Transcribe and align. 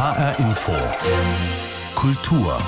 HR 0.00 0.38
Info. 0.38 0.72
Kultur. 1.94 2.58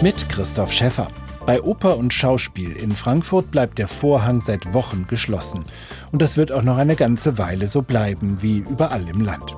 Mit 0.00 0.26
Christoph 0.30 0.72
Schäffer. 0.72 1.08
Bei 1.44 1.60
Oper 1.60 1.98
und 1.98 2.14
Schauspiel 2.14 2.72
in 2.72 2.92
Frankfurt 2.92 3.50
bleibt 3.50 3.76
der 3.76 3.88
Vorhang 3.88 4.40
seit 4.40 4.72
Wochen 4.72 5.04
geschlossen. 5.06 5.64
Und 6.12 6.22
das 6.22 6.38
wird 6.38 6.52
auch 6.52 6.62
noch 6.62 6.78
eine 6.78 6.96
ganze 6.96 7.36
Weile 7.36 7.68
so 7.68 7.82
bleiben, 7.82 8.38
wie 8.40 8.60
überall 8.60 9.06
im 9.06 9.20
Land. 9.20 9.54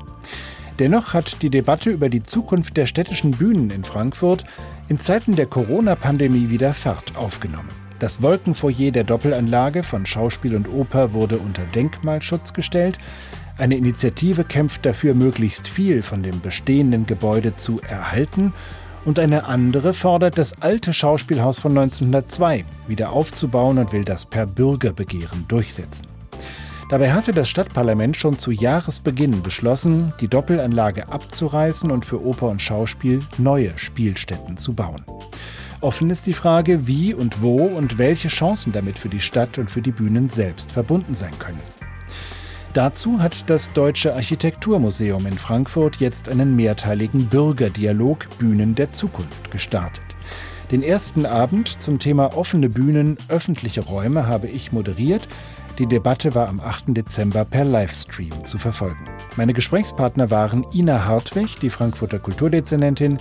Dennoch 0.80 1.14
hat 1.14 1.40
die 1.42 1.50
Debatte 1.50 1.90
über 1.90 2.08
die 2.08 2.24
Zukunft 2.24 2.76
der 2.76 2.86
städtischen 2.86 3.30
Bühnen 3.30 3.70
in 3.70 3.84
Frankfurt 3.84 4.42
in 4.88 4.98
Zeiten 4.98 5.36
der 5.36 5.46
Corona-Pandemie 5.46 6.48
wieder 6.48 6.74
Fahrt 6.74 7.16
aufgenommen. 7.16 7.70
Das 8.00 8.22
Wolkenfoyer 8.22 8.90
der 8.90 9.04
Doppelanlage 9.04 9.84
von 9.84 10.04
Schauspiel 10.04 10.56
und 10.56 10.68
Oper 10.68 11.12
wurde 11.12 11.38
unter 11.38 11.62
Denkmalschutz 11.62 12.54
gestellt. 12.54 12.98
Eine 13.58 13.76
Initiative 13.76 14.44
kämpft 14.44 14.86
dafür, 14.86 15.14
möglichst 15.14 15.66
viel 15.66 16.02
von 16.02 16.22
dem 16.22 16.40
bestehenden 16.40 17.06
Gebäude 17.06 17.56
zu 17.56 17.80
erhalten. 17.80 18.52
Und 19.04 19.18
eine 19.18 19.46
andere 19.46 19.94
fordert, 19.94 20.38
das 20.38 20.62
alte 20.62 20.92
Schauspielhaus 20.92 21.58
von 21.58 21.76
1902 21.76 22.64
wieder 22.86 23.10
aufzubauen 23.10 23.78
und 23.78 23.92
will 23.92 24.04
das 24.04 24.26
per 24.26 24.46
Bürgerbegehren 24.46 25.46
durchsetzen. 25.48 26.06
Dabei 26.88 27.12
hatte 27.12 27.32
das 27.32 27.48
Stadtparlament 27.48 28.16
schon 28.16 28.38
zu 28.38 28.50
Jahresbeginn 28.50 29.42
beschlossen, 29.42 30.12
die 30.20 30.28
Doppelanlage 30.28 31.08
abzureißen 31.08 31.90
und 31.90 32.04
für 32.04 32.24
Oper 32.24 32.48
und 32.48 32.62
Schauspiel 32.62 33.22
neue 33.38 33.76
Spielstätten 33.76 34.56
zu 34.56 34.72
bauen. 34.72 35.04
Offen 35.80 36.10
ist 36.10 36.26
die 36.26 36.32
Frage, 36.32 36.86
wie 36.86 37.12
und 37.12 37.42
wo 37.42 37.64
und 37.64 37.98
welche 37.98 38.28
Chancen 38.28 38.72
damit 38.72 38.98
für 38.98 39.08
die 39.08 39.20
Stadt 39.20 39.58
und 39.58 39.70
für 39.70 39.82
die 39.82 39.92
Bühnen 39.92 40.28
selbst 40.28 40.72
verbunden 40.72 41.14
sein 41.14 41.36
können. 41.38 41.60
Dazu 42.74 43.20
hat 43.20 43.48
das 43.48 43.72
Deutsche 43.72 44.14
Architekturmuseum 44.14 45.26
in 45.26 45.38
Frankfurt 45.38 45.96
jetzt 45.96 46.28
einen 46.28 46.54
mehrteiligen 46.54 47.26
Bürgerdialog 47.26 48.26
Bühnen 48.38 48.74
der 48.74 48.92
Zukunft 48.92 49.50
gestartet. 49.50 50.02
Den 50.70 50.82
ersten 50.82 51.24
Abend 51.24 51.80
zum 51.80 51.98
Thema 51.98 52.36
offene 52.36 52.68
Bühnen, 52.68 53.16
öffentliche 53.28 53.80
Räume 53.80 54.26
habe 54.26 54.48
ich 54.48 54.70
moderiert. 54.70 55.26
Die 55.78 55.86
Debatte 55.86 56.34
war 56.34 56.48
am 56.48 56.60
8. 56.60 56.88
Dezember 56.88 57.46
per 57.46 57.64
Livestream 57.64 58.44
zu 58.44 58.58
verfolgen. 58.58 59.06
Meine 59.36 59.54
Gesprächspartner 59.54 60.30
waren 60.30 60.66
Ina 60.74 61.06
Hartwig, 61.06 61.58
die 61.60 61.70
Frankfurter 61.70 62.18
Kulturdezernentin, 62.18 63.18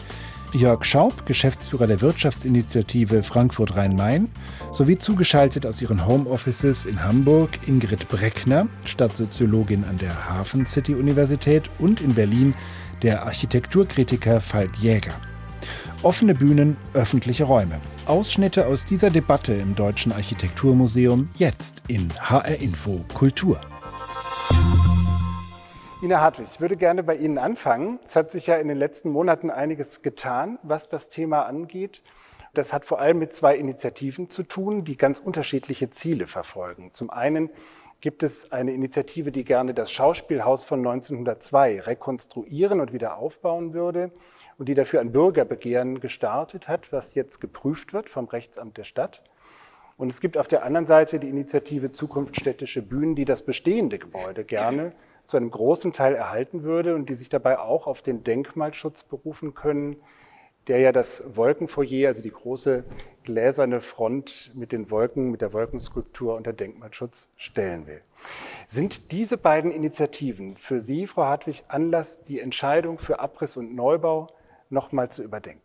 Jörg 0.53 0.85
Schaub, 0.85 1.25
Geschäftsführer 1.25 1.87
der 1.87 2.01
Wirtschaftsinitiative 2.01 3.21
Frankfurt 3.21 3.75
Rhein-Main, 3.75 4.29
sowie 4.71 4.97
zugeschaltet 4.97 5.65
aus 5.65 5.81
ihren 5.81 6.07
Homeoffices 6.07 6.85
in 6.85 7.03
Hamburg 7.03 7.67
Ingrid 7.67 8.07
Breckner, 8.07 8.67
Stadtsoziologin 8.85 9.83
an 9.83 9.97
der 9.97 10.29
Hafen 10.29 10.65
City 10.65 10.95
Universität 10.95 11.69
und 11.79 11.99
in 11.99 12.13
Berlin 12.15 12.53
der 13.01 13.25
Architekturkritiker 13.25 14.39
Falk 14.39 14.77
Jäger. 14.79 15.13
Offene 16.01 16.33
Bühnen, 16.33 16.77
öffentliche 16.93 17.43
Räume. 17.43 17.81
Ausschnitte 18.05 18.67
aus 18.67 18.85
dieser 18.85 19.09
Debatte 19.09 19.53
im 19.53 19.75
Deutschen 19.75 20.11
Architekturmuseum 20.11 21.29
jetzt 21.35 21.83
in 21.87 22.09
HR 22.19 22.61
Info 22.61 23.03
Kultur. 23.13 23.59
Ina 25.99 26.21
Hartwig, 26.21 26.45
ich 26.47 26.61
würde 26.61 26.77
gerne 26.77 27.01
bei 27.01 27.15
Ihnen 27.15 27.39
anfangen. 27.39 27.97
Es 28.05 28.15
hat 28.15 28.29
sich 28.29 28.45
ja 28.45 28.57
in 28.57 28.67
den 28.67 28.77
letzten 28.77 29.09
Monaten 29.09 29.49
einiges 29.49 30.03
getan, 30.03 30.59
was 30.61 30.87
das 30.87 31.09
Thema 31.09 31.47
angeht. 31.47 32.03
Das 32.53 32.71
hat 32.71 32.85
vor 32.85 32.99
allem 33.01 33.17
mit 33.17 33.33
zwei 33.33 33.55
Initiativen 33.55 34.29
zu 34.29 34.43
tun, 34.43 34.83
die 34.83 34.95
ganz 34.95 35.17
unterschiedliche 35.17 35.89
Ziele 35.89 36.27
verfolgen. 36.27 36.91
Zum 36.91 37.09
einen 37.09 37.49
gibt 37.99 38.21
es 38.21 38.51
eine 38.51 38.73
Initiative, 38.73 39.31
die 39.31 39.43
gerne 39.43 39.73
das 39.73 39.91
Schauspielhaus 39.91 40.63
von 40.63 40.85
1902 40.85 41.81
rekonstruieren 41.81 42.79
und 42.79 42.93
wieder 42.93 43.17
aufbauen 43.17 43.73
würde 43.73 44.11
und 44.59 44.69
die 44.69 44.75
dafür 44.75 45.01
ein 45.01 45.11
Bürgerbegehren 45.11 45.99
gestartet 45.99 46.67
hat, 46.67 46.93
was 46.93 47.15
jetzt 47.15 47.41
geprüft 47.41 47.93
wird 47.93 48.07
vom 48.07 48.25
Rechtsamt 48.25 48.77
der 48.77 48.83
Stadt. 48.83 49.23
Und 49.97 50.11
es 50.11 50.21
gibt 50.21 50.37
auf 50.37 50.47
der 50.47 50.63
anderen 50.63 50.85
Seite 50.85 51.17
die 51.17 51.29
Initiative 51.29 51.89
Zukunft 51.89 52.39
städtische 52.39 52.83
Bühnen, 52.83 53.15
die 53.15 53.25
das 53.25 53.41
bestehende 53.41 53.97
Gebäude 53.97 54.43
gerne 54.43 54.93
zu 55.27 55.37
einem 55.37 55.51
großen 55.51 55.93
Teil 55.93 56.15
erhalten 56.15 56.63
würde 56.63 56.95
und 56.95 57.09
die 57.09 57.15
sich 57.15 57.29
dabei 57.29 57.59
auch 57.59 57.85
auf 57.85 58.01
den 58.01 58.23
Denkmalschutz 58.23 59.03
berufen 59.03 59.53
können, 59.53 59.97
der 60.67 60.79
ja 60.79 60.91
das 60.91 61.23
Wolkenfoyer, 61.35 62.09
also 62.09 62.21
die 62.21 62.31
große 62.31 62.83
gläserne 63.23 63.79
Front 63.79 64.51
mit 64.53 64.71
den 64.71 64.89
Wolken, 64.91 65.31
mit 65.31 65.41
der 65.41 65.53
Wolkenskulptur 65.53 66.35
unter 66.35 66.53
Denkmalschutz 66.53 67.29
stellen 67.37 67.87
will. 67.87 68.01
Sind 68.67 69.11
diese 69.11 69.37
beiden 69.37 69.71
Initiativen 69.71 70.57
für 70.57 70.79
Sie, 70.79 71.07
Frau 71.07 71.23
Hartwig, 71.23 71.63
Anlass, 71.67 72.23
die 72.23 72.39
Entscheidung 72.39 72.99
für 72.99 73.19
Abriss 73.19 73.55
und 73.57 73.75
Neubau 73.75 74.27
nochmal 74.69 75.09
zu 75.09 75.23
überdenken? 75.23 75.61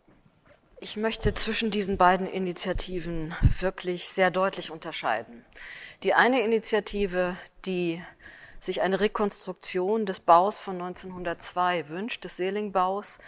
Ich 0.79 0.97
möchte 0.97 1.33
zwischen 1.33 1.71
diesen 1.71 1.97
beiden 1.97 2.27
Initiativen 2.27 3.33
wirklich 3.59 4.09
sehr 4.09 4.31
deutlich 4.31 4.71
unterscheiden. 4.71 5.45
Die 6.03 6.13
eine 6.13 6.41
Initiative, 6.41 7.37
die 7.65 8.01
sich 8.63 8.81
eine 8.81 8.99
Rekonstruktion 8.99 10.05
des 10.05 10.19
Baus 10.19 10.59
von 10.59 10.75
1902 10.81 11.89
wünscht, 11.89 12.23
des 12.23 12.37
Seelingbaus, 12.37 13.19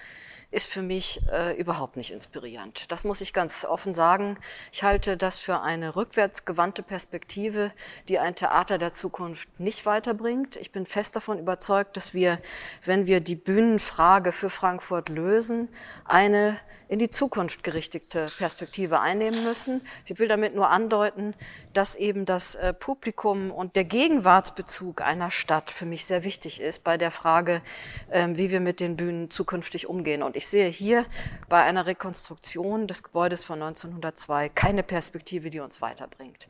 ist 0.51 0.67
für 0.67 0.81
mich 0.81 1.21
äh, 1.31 1.53
überhaupt 1.59 1.97
nicht 1.97 2.11
inspirierend. 2.11 2.89
Das 2.91 3.03
muss 3.03 3.19
ich 3.19 3.33
ganz 3.33 3.65
offen 3.65 3.93
sagen. 3.93 4.37
Ich 4.71 4.83
halte 4.83 5.17
das 5.17 5.37
für 5.37 5.61
eine 5.61 5.97
rückwärtsgewandte 5.97 6.81
Perspektive, 6.81 7.71
die 8.07 8.19
ein 8.19 8.35
Theater 8.35 8.77
der 8.77 8.93
Zukunft 8.93 9.59
nicht 9.59 9.85
weiterbringt. 9.85 10.55
Ich 10.55 10.71
bin 10.71 10.85
fest 10.85 11.15
davon 11.17 11.39
überzeugt, 11.39 11.97
dass 11.97 12.13
wir, 12.13 12.39
wenn 12.85 13.05
wir 13.05 13.19
die 13.19 13.35
Bühnenfrage 13.35 14.31
für 14.31 14.49
Frankfurt 14.49 15.09
lösen, 15.09 15.67
eine 16.05 16.57
in 16.87 16.99
die 16.99 17.09
Zukunft 17.09 17.63
gerichtete 17.63 18.27
Perspektive 18.37 18.99
einnehmen 18.99 19.43
müssen. 19.43 19.81
Ich 20.05 20.19
will 20.19 20.27
damit 20.27 20.55
nur 20.55 20.69
andeuten, 20.69 21.33
dass 21.73 21.95
eben 21.95 22.25
das 22.25 22.55
äh, 22.55 22.73
Publikum 22.73 23.51
und 23.51 23.75
der 23.75 23.85
Gegenwartsbezug 23.85 25.01
einer 25.01 25.31
Stadt 25.31 25.71
für 25.71 25.85
mich 25.85 26.05
sehr 26.05 26.23
wichtig 26.23 26.61
ist 26.61 26.83
bei 26.83 26.97
der 26.97 27.11
Frage, 27.11 27.61
ähm, 28.11 28.37
wie 28.37 28.51
wir 28.51 28.59
mit 28.59 28.79
den 28.79 28.95
Bühnen 28.95 29.29
zukünftig 29.29 29.87
umgehen. 29.87 30.23
Und 30.23 30.35
ich 30.35 30.47
sehe 30.47 30.67
hier 30.69 31.05
bei 31.49 31.63
einer 31.63 31.85
Rekonstruktion 31.85 32.87
des 32.87 33.03
Gebäudes 33.03 33.43
von 33.43 33.61
1902 33.61 34.49
keine 34.49 34.83
Perspektive, 34.83 35.49
die 35.49 35.59
uns 35.59 35.81
weiterbringt. 35.81 36.47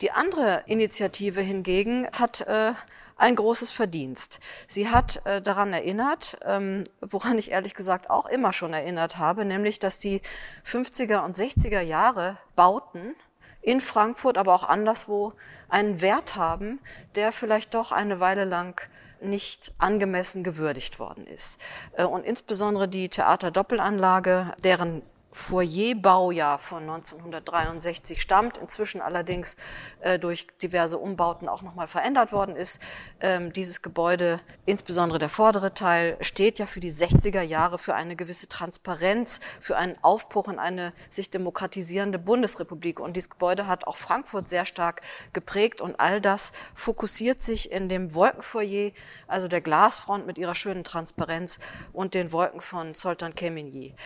Die 0.00 0.10
andere 0.10 0.62
Initiative 0.66 1.40
hingegen 1.40 2.06
hat 2.12 2.42
äh, 2.42 2.72
ein 3.16 3.36
großes 3.36 3.70
Verdienst. 3.70 4.40
Sie 4.66 4.88
hat 4.88 5.20
äh, 5.24 5.40
daran 5.40 5.72
erinnert, 5.72 6.36
ähm, 6.44 6.84
woran 7.00 7.38
ich 7.38 7.50
ehrlich 7.50 7.74
gesagt 7.74 8.10
auch 8.10 8.26
immer 8.26 8.52
schon 8.52 8.72
erinnert 8.72 9.18
habe, 9.18 9.44
nämlich, 9.44 9.78
dass 9.78 9.98
die 9.98 10.20
50er 10.66 11.24
und 11.24 11.36
60er 11.36 11.80
Jahre 11.80 12.38
Bauten 12.56 13.14
in 13.62 13.80
Frankfurt, 13.80 14.36
aber 14.36 14.54
auch 14.54 14.68
anderswo 14.68 15.32
einen 15.68 16.00
Wert 16.00 16.36
haben, 16.36 16.80
der 17.14 17.32
vielleicht 17.32 17.74
doch 17.74 17.92
eine 17.92 18.20
Weile 18.20 18.44
lang 18.44 18.80
nicht 19.20 19.72
angemessen 19.78 20.44
gewürdigt 20.44 20.98
worden 20.98 21.26
ist. 21.26 21.60
Äh, 21.96 22.04
und 22.04 22.24
insbesondere 22.24 22.88
die 22.88 23.08
Theaterdoppelanlage, 23.08 24.52
deren 24.62 25.02
Foyerbaujahr 25.34 26.60
von 26.60 26.84
1963 26.84 28.22
stammt, 28.22 28.56
inzwischen 28.56 29.00
allerdings 29.00 29.56
äh, 30.00 30.16
durch 30.16 30.46
diverse 30.62 30.96
Umbauten 30.96 31.48
auch 31.48 31.60
nochmal 31.60 31.88
verändert 31.88 32.30
worden 32.30 32.54
ist. 32.54 32.80
Ähm, 33.20 33.52
dieses 33.52 33.82
Gebäude, 33.82 34.38
insbesondere 34.64 35.18
der 35.18 35.28
vordere 35.28 35.74
Teil, 35.74 36.16
steht 36.20 36.60
ja 36.60 36.66
für 36.66 36.78
die 36.78 36.92
60er 36.92 37.42
Jahre 37.42 37.78
für 37.78 37.96
eine 37.96 38.14
gewisse 38.14 38.48
Transparenz, 38.48 39.40
für 39.58 39.76
einen 39.76 39.96
Aufbruch 40.02 40.46
in 40.46 40.60
eine 40.60 40.92
sich 41.10 41.30
demokratisierende 41.30 42.20
Bundesrepublik. 42.20 43.00
Und 43.00 43.16
dieses 43.16 43.28
Gebäude 43.28 43.66
hat 43.66 43.88
auch 43.88 43.96
Frankfurt 43.96 44.48
sehr 44.48 44.64
stark 44.64 45.00
geprägt 45.32 45.80
und 45.80 45.98
all 45.98 46.20
das 46.20 46.52
fokussiert 46.74 47.42
sich 47.42 47.72
in 47.72 47.88
dem 47.88 48.14
Wolkenfoyer, 48.14 48.92
also 49.26 49.48
der 49.48 49.60
Glasfront 49.60 50.26
mit 50.26 50.38
ihrer 50.38 50.54
schönen 50.54 50.84
Transparenz 50.84 51.58
und 51.92 52.14
den 52.14 52.30
Wolken 52.30 52.60
von 52.60 52.94
Sultan 52.94 53.34
Kemeny. 53.34 53.96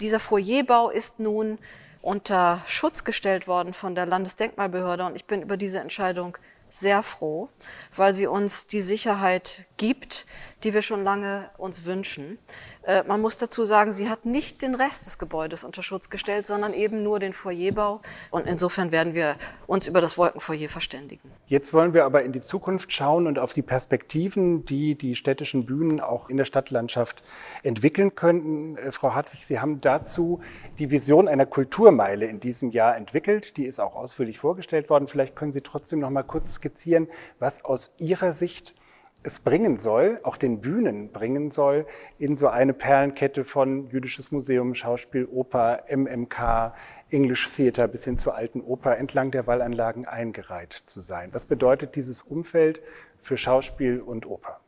Dieser 0.00 0.20
Foyerbau 0.20 0.90
ist 0.90 1.18
nun 1.18 1.58
unter 2.02 2.62
Schutz 2.66 3.04
gestellt 3.04 3.48
worden 3.48 3.72
von 3.72 3.94
der 3.94 4.06
Landesdenkmalbehörde 4.06 5.04
und 5.04 5.16
ich 5.16 5.24
bin 5.24 5.42
über 5.42 5.56
diese 5.56 5.80
Entscheidung 5.80 6.38
sehr 6.70 7.02
froh, 7.02 7.48
weil 7.96 8.14
sie 8.14 8.26
uns 8.26 8.66
die 8.66 8.82
Sicherheit 8.82 9.64
gibt, 9.76 10.26
die 10.64 10.74
wir 10.74 10.82
schon 10.82 11.04
lange 11.04 11.50
uns 11.56 11.84
wünschen. 11.84 12.38
Äh, 12.82 13.04
man 13.04 13.20
muss 13.20 13.38
dazu 13.38 13.64
sagen, 13.64 13.92
sie 13.92 14.08
hat 14.08 14.24
nicht 14.24 14.62
den 14.62 14.74
Rest 14.74 15.06
des 15.06 15.18
Gebäudes 15.18 15.64
unter 15.64 15.82
Schutz 15.82 16.10
gestellt, 16.10 16.46
sondern 16.46 16.74
eben 16.74 17.02
nur 17.02 17.18
den 17.18 17.32
Foyerbau. 17.32 18.00
Und 18.30 18.46
insofern 18.46 18.92
werden 18.92 19.14
wir 19.14 19.36
uns 19.66 19.86
über 19.86 20.00
das 20.00 20.18
Wolkenfoyer 20.18 20.68
verständigen. 20.68 21.30
Jetzt 21.46 21.72
wollen 21.72 21.94
wir 21.94 22.04
aber 22.04 22.22
in 22.22 22.32
die 22.32 22.40
Zukunft 22.40 22.92
schauen 22.92 23.26
und 23.26 23.38
auf 23.38 23.52
die 23.52 23.62
Perspektiven, 23.62 24.64
die 24.64 24.96
die 24.96 25.14
städtischen 25.14 25.64
Bühnen 25.64 26.00
auch 26.00 26.28
in 26.28 26.36
der 26.36 26.44
Stadtlandschaft 26.44 27.22
entwickeln 27.62 28.14
könnten. 28.14 28.76
Äh, 28.76 28.92
Frau 28.92 29.14
Hartwig, 29.14 29.44
Sie 29.44 29.60
haben 29.60 29.80
dazu 29.80 30.40
die 30.78 30.90
Vision 30.90 31.28
einer 31.28 31.46
Kulturmeile 31.46 32.26
in 32.26 32.40
diesem 32.40 32.70
Jahr 32.70 32.96
entwickelt. 32.96 33.56
Die 33.56 33.64
ist 33.64 33.78
auch 33.78 33.94
ausführlich 33.94 34.38
vorgestellt 34.38 34.90
worden. 34.90 35.06
Vielleicht 35.06 35.36
können 35.36 35.52
Sie 35.52 35.60
trotzdem 35.60 36.00
noch 36.00 36.10
mal 36.10 36.22
kurz 36.22 36.54
skizzieren, 36.54 37.08
was 37.38 37.64
aus 37.64 37.90
Ihrer 37.98 38.32
Sicht 38.32 38.74
es 39.22 39.40
bringen 39.40 39.76
soll, 39.76 40.20
auch 40.22 40.36
den 40.36 40.60
Bühnen 40.60 41.10
bringen 41.10 41.50
soll, 41.50 41.86
in 42.18 42.36
so 42.36 42.48
eine 42.48 42.72
Perlenkette 42.72 43.44
von 43.44 43.88
Jüdisches 43.88 44.30
Museum, 44.32 44.74
Schauspiel, 44.74 45.26
Oper, 45.26 45.84
MMK, 45.88 46.74
English 47.10 47.48
Theater 47.54 47.88
bis 47.88 48.04
hin 48.04 48.18
zur 48.18 48.34
alten 48.34 48.60
Oper 48.60 48.98
entlang 48.98 49.30
der 49.30 49.46
Wallanlagen 49.46 50.06
eingereiht 50.06 50.72
zu 50.72 51.00
sein. 51.00 51.30
Was 51.32 51.46
bedeutet 51.46 51.96
dieses 51.96 52.22
Umfeld 52.22 52.80
für 53.18 53.36
Schauspiel 53.36 54.00
und 54.00 54.26
Oper? 54.26 54.60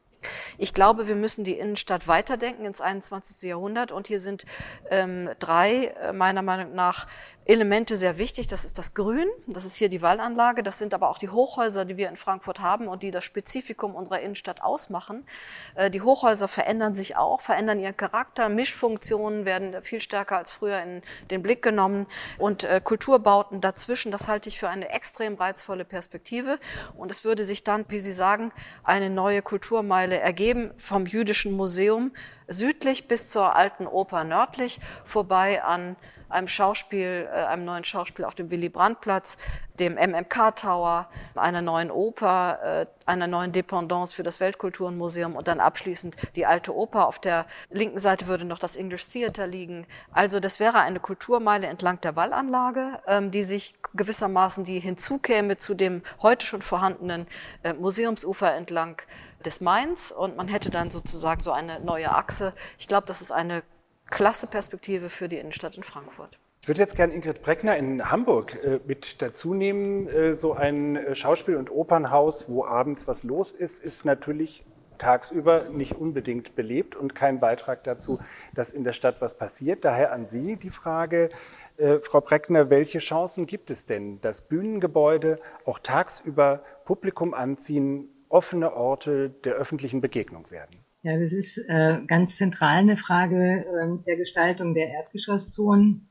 Ich 0.58 0.74
glaube, 0.74 1.08
wir 1.08 1.16
müssen 1.16 1.44
die 1.44 1.58
Innenstadt 1.58 2.08
weiterdenken 2.08 2.64
ins 2.64 2.80
21. 2.80 3.48
Jahrhundert. 3.48 3.92
Und 3.92 4.08
hier 4.08 4.20
sind 4.20 4.44
ähm, 4.90 5.30
drei, 5.38 5.86
äh, 5.86 6.12
meiner 6.12 6.42
Meinung 6.42 6.74
nach, 6.74 7.06
Elemente 7.50 7.96
sehr 7.96 8.16
wichtig. 8.16 8.46
Das 8.46 8.64
ist 8.64 8.78
das 8.78 8.94
Grün, 8.94 9.28
das 9.48 9.64
ist 9.64 9.74
hier 9.74 9.88
die 9.88 10.02
Wallanlage, 10.02 10.62
das 10.62 10.78
sind 10.78 10.94
aber 10.94 11.10
auch 11.10 11.18
die 11.18 11.30
Hochhäuser, 11.30 11.84
die 11.84 11.96
wir 11.96 12.08
in 12.08 12.14
Frankfurt 12.14 12.60
haben 12.60 12.86
und 12.86 13.02
die 13.02 13.10
das 13.10 13.24
Spezifikum 13.24 13.96
unserer 13.96 14.20
Innenstadt 14.20 14.62
ausmachen. 14.62 15.26
Äh, 15.74 15.90
die 15.90 16.00
Hochhäuser 16.00 16.46
verändern 16.46 16.94
sich 16.94 17.16
auch, 17.16 17.40
verändern 17.40 17.80
ihren 17.80 17.96
Charakter. 17.96 18.48
Mischfunktionen 18.48 19.46
werden 19.46 19.82
viel 19.82 20.00
stärker 20.00 20.36
als 20.36 20.52
früher 20.52 20.80
in 20.80 21.02
den 21.32 21.42
Blick 21.42 21.60
genommen. 21.60 22.06
Und 22.38 22.62
äh, 22.62 22.80
Kulturbauten 22.82 23.60
dazwischen, 23.60 24.12
das 24.12 24.28
halte 24.28 24.48
ich 24.48 24.58
für 24.58 24.68
eine 24.68 24.88
extrem 24.90 25.34
reizvolle 25.34 25.84
Perspektive. 25.84 26.58
Und 26.96 27.10
es 27.10 27.24
würde 27.24 27.44
sich 27.44 27.64
dann, 27.64 27.84
wie 27.88 27.98
Sie 27.98 28.12
sagen, 28.12 28.52
eine 28.84 29.10
neue 29.10 29.42
Kulturmeile 29.42 30.09
ergeben 30.18 30.72
vom 30.76 31.06
Jüdischen 31.06 31.52
Museum 31.52 32.12
südlich 32.48 33.08
bis 33.08 33.30
zur 33.30 33.56
alten 33.56 33.86
Oper 33.86 34.24
nördlich, 34.24 34.80
vorbei 35.04 35.62
an 35.62 35.96
einem 36.30 36.48
Schauspiel, 36.48 37.28
äh, 37.32 37.44
einem 37.44 37.64
neuen 37.64 37.84
Schauspiel 37.84 38.24
auf 38.24 38.34
dem 38.34 38.50
Willy 38.50 38.68
Brandt-Platz, 38.68 39.36
dem 39.78 39.94
MMK 39.94 40.54
Tower, 40.56 41.08
einer 41.34 41.62
neuen 41.62 41.90
Oper, 41.90 42.58
äh, 42.62 42.86
einer 43.06 43.26
neuen 43.26 43.52
Dependance 43.52 44.14
für 44.14 44.22
das 44.22 44.40
Weltkulturenmuseum 44.40 45.34
und 45.34 45.48
dann 45.48 45.58
abschließend 45.58 46.16
die 46.36 46.46
alte 46.46 46.74
Oper. 46.74 47.06
Auf 47.06 47.18
der 47.18 47.46
linken 47.70 47.98
Seite 47.98 48.26
würde 48.28 48.44
noch 48.44 48.58
das 48.58 48.76
English 48.76 49.08
Theater 49.08 49.46
liegen. 49.46 49.86
Also 50.12 50.38
das 50.38 50.60
wäre 50.60 50.80
eine 50.80 51.00
Kulturmeile 51.00 51.66
entlang 51.66 52.00
der 52.00 52.14
Wallanlage, 52.16 53.00
ähm, 53.06 53.30
die 53.30 53.42
sich 53.42 53.74
gewissermaßen 53.94 54.64
die 54.64 54.78
hinzukäme 54.78 55.56
zu 55.56 55.74
dem 55.74 56.02
heute 56.22 56.46
schon 56.46 56.62
vorhandenen 56.62 57.26
äh, 57.64 57.72
Museumsufer 57.72 58.54
entlang 58.54 59.02
des 59.44 59.60
Mains 59.60 60.12
und 60.12 60.36
man 60.36 60.48
hätte 60.48 60.70
dann 60.70 60.90
sozusagen 60.90 61.40
so 61.40 61.52
eine 61.52 61.80
neue 61.80 62.12
Achse. 62.14 62.54
Ich 62.78 62.88
glaube, 62.88 63.06
das 63.06 63.20
ist 63.20 63.32
eine 63.32 63.62
klasse 64.10 64.46
Perspektive 64.46 65.08
für 65.08 65.28
die 65.28 65.36
Innenstadt 65.36 65.76
in 65.76 65.82
Frankfurt. 65.82 66.38
Ich 66.62 66.68
würde 66.68 66.80
jetzt 66.80 66.94
gerne 66.94 67.14
Ingrid 67.14 67.42
Breckner 67.42 67.76
in 67.78 68.10
Hamburg 68.10 68.62
äh, 68.62 68.80
mit 68.86 69.22
dazu 69.22 69.54
nehmen. 69.54 70.08
Äh, 70.08 70.34
so 70.34 70.52
ein 70.52 70.96
äh, 70.96 71.14
Schauspiel- 71.14 71.56
und 71.56 71.70
Opernhaus, 71.70 72.50
wo 72.50 72.66
abends 72.66 73.08
was 73.08 73.24
los 73.24 73.52
ist, 73.52 73.82
ist 73.82 74.04
natürlich 74.04 74.64
tagsüber 74.98 75.70
nicht 75.70 75.96
unbedingt 75.96 76.54
belebt 76.54 76.94
und 76.94 77.14
kein 77.14 77.40
Beitrag 77.40 77.82
dazu, 77.84 78.20
dass 78.54 78.70
in 78.70 78.84
der 78.84 78.92
Stadt 78.92 79.22
was 79.22 79.38
passiert. 79.38 79.86
Daher 79.86 80.12
an 80.12 80.26
Sie 80.26 80.56
die 80.56 80.68
Frage, 80.68 81.30
äh, 81.78 81.98
Frau 82.00 82.20
Breckner, 82.20 82.68
welche 82.68 82.98
Chancen 82.98 83.46
gibt 83.46 83.70
es 83.70 83.86
denn, 83.86 84.20
dass 84.20 84.42
Bühnengebäude 84.42 85.38
auch 85.64 85.78
tagsüber 85.78 86.62
Publikum 86.84 87.32
anziehen, 87.32 88.10
offene 88.30 88.72
Orte 88.74 89.30
der 89.44 89.54
öffentlichen 89.54 90.00
Begegnung 90.00 90.50
werden? 90.50 90.78
Ja, 91.02 91.18
das 91.18 91.32
ist 91.32 91.58
äh, 91.68 92.00
ganz 92.06 92.36
zentral 92.36 92.78
eine 92.78 92.96
Frage 92.96 93.64
äh, 93.64 94.04
der 94.06 94.16
Gestaltung 94.16 94.74
der 94.74 94.88
Erdgeschosszonen 94.88 96.08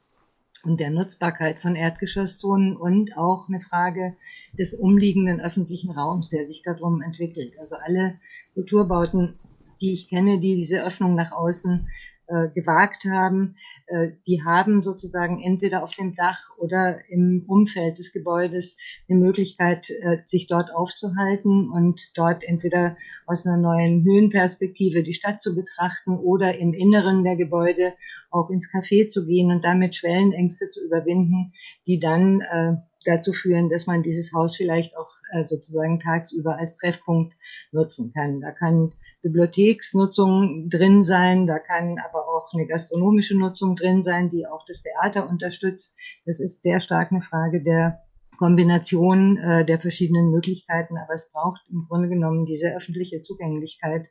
und 0.64 0.80
der 0.80 0.90
Nutzbarkeit 0.90 1.60
von 1.60 1.76
Erdgeschosszonen 1.76 2.76
und 2.76 3.16
auch 3.18 3.48
eine 3.48 3.62
Frage 3.62 4.16
des 4.58 4.74
umliegenden 4.74 5.40
öffentlichen 5.40 5.92
Raums, 5.92 6.30
der 6.30 6.44
sich 6.44 6.64
darum 6.64 7.02
entwickelt. 7.02 7.54
Also 7.60 7.76
alle 7.76 8.16
Kulturbauten, 8.56 9.40
die 9.80 9.94
ich 9.94 10.10
kenne, 10.10 10.40
die 10.40 10.56
diese 10.56 10.84
Öffnung 10.84 11.16
nach 11.16 11.32
außen 11.32 11.88
äh, 12.30 12.50
gewagt 12.50 13.06
haben, 13.06 13.56
äh, 13.88 14.12
die 14.28 14.44
haben 14.44 14.84
sozusagen 14.84 15.42
entweder 15.42 15.84
auf 15.84 15.96
dem 15.96 16.16
Dach 16.16 16.56
oder 16.58 17.00
im 17.10 17.44
Umfeld 17.48 17.98
des 17.98 18.14
Gebäudes 18.14 18.78
eine 19.10 19.18
Möglichkeit, 19.18 19.90
äh, 19.90 20.20
sich 20.26 20.48
dort 20.48 20.72
aufzuhalten 20.74 21.72
und 21.72 22.12
dort 22.16 22.44
entweder 22.44 22.96
aus 23.26 23.46
einer 23.46 23.58
neuen 23.58 24.04
Höhenperspektive 24.04 25.02
die 25.04 25.16
Stadt 25.16 25.42
zu 25.42 25.56
betrachten 25.56 26.18
oder 26.18 26.58
im 26.58 26.74
Inneren 26.74 27.24
der 27.24 27.36
Gebäude 27.36 27.94
auch 28.30 28.52
ins 28.52 28.72
Café 28.72 29.10
zu 29.10 29.26
gehen 29.26 29.52
und 29.52 29.64
damit 29.66 29.96
Schwellenängste 29.96 30.70
zu 30.70 30.86
überwinden, 30.86 31.54
die 31.88 32.00
dann 32.00 32.42
äh, 32.42 32.76
dazu 33.06 33.34
führen, 33.34 33.70
dass 33.70 33.88
man 33.88 34.04
dieses 34.04 34.34
Haus 34.34 34.56
vielleicht 34.56 34.96
auch 34.98 35.10
äh, 35.32 35.44
sozusagen 35.46 36.00
tagsüber 36.00 36.58
als 36.58 36.78
Treffpunkt 36.78 37.34
nutzen 37.72 38.12
kann. 38.14 38.42
Da 38.42 38.52
kann 38.52 38.94
Bibliotheksnutzung 39.22 40.70
drin 40.70 41.04
sein, 41.04 41.46
da 41.46 41.60
kann 41.60 41.98
aber 42.00 42.28
auch 42.28 42.54
eine 42.54 42.68
gastronomische 42.68 43.38
Nutzung 43.38 43.76
drin 43.76 44.04
sein, 44.04 44.30
die 44.30 44.48
auch 44.48 44.66
das 44.66 44.84
Theater 44.84 45.30
unterstützt. 45.30 45.96
Das 46.26 46.40
ist 46.40 46.62
sehr 46.62 46.80
stark 46.80 47.12
eine 47.12 47.22
Frage 47.22 47.62
der 47.64 48.02
Kombination 48.38 49.38
äh, 49.38 49.66
der 49.66 49.80
verschiedenen 49.80 50.32
Möglichkeiten, 50.32 50.98
aber 50.98 51.14
es 51.14 51.30
braucht 51.32 51.62
im 51.70 51.86
Grunde 51.90 52.08
genommen 52.08 52.46
diese 52.46 52.74
öffentliche 52.74 53.22
Zugänglichkeit, 53.22 54.08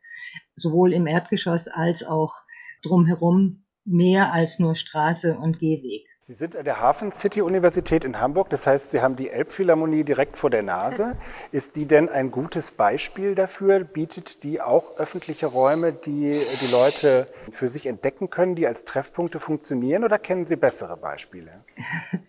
sowohl 0.54 0.92
im 0.92 1.06
Erdgeschoss 1.06 1.66
als 1.66 2.04
auch 2.04 2.34
drumherum, 2.82 3.64
mehr 3.86 4.34
als 4.34 4.58
nur 4.58 4.74
Straße 4.74 5.38
und 5.38 5.58
Gehweg. 5.58 6.06
Sie 6.28 6.34
sind 6.34 6.56
an 6.56 6.66
der 6.66 6.82
Hafen 6.82 7.10
City 7.10 7.40
Universität 7.40 8.04
in 8.04 8.20
Hamburg, 8.20 8.50
das 8.50 8.66
heißt, 8.66 8.90
Sie 8.90 9.00
haben 9.00 9.16
die 9.16 9.30
Elbphilharmonie 9.30 10.04
direkt 10.04 10.36
vor 10.36 10.50
der 10.50 10.62
Nase. 10.62 11.16
Ist 11.52 11.74
die 11.76 11.86
denn 11.86 12.10
ein 12.10 12.30
gutes 12.30 12.70
Beispiel 12.70 13.34
dafür? 13.34 13.82
Bietet 13.82 14.42
die 14.42 14.60
auch 14.60 14.98
öffentliche 14.98 15.46
Räume, 15.46 15.94
die 15.94 16.38
die 16.60 16.70
Leute 16.70 17.28
für 17.50 17.66
sich 17.66 17.86
entdecken 17.86 18.28
können, 18.28 18.56
die 18.56 18.66
als 18.66 18.84
Treffpunkte 18.84 19.40
funktionieren 19.40 20.04
oder 20.04 20.18
kennen 20.18 20.44
Sie 20.44 20.56
bessere 20.56 20.98
Beispiele? 20.98 21.64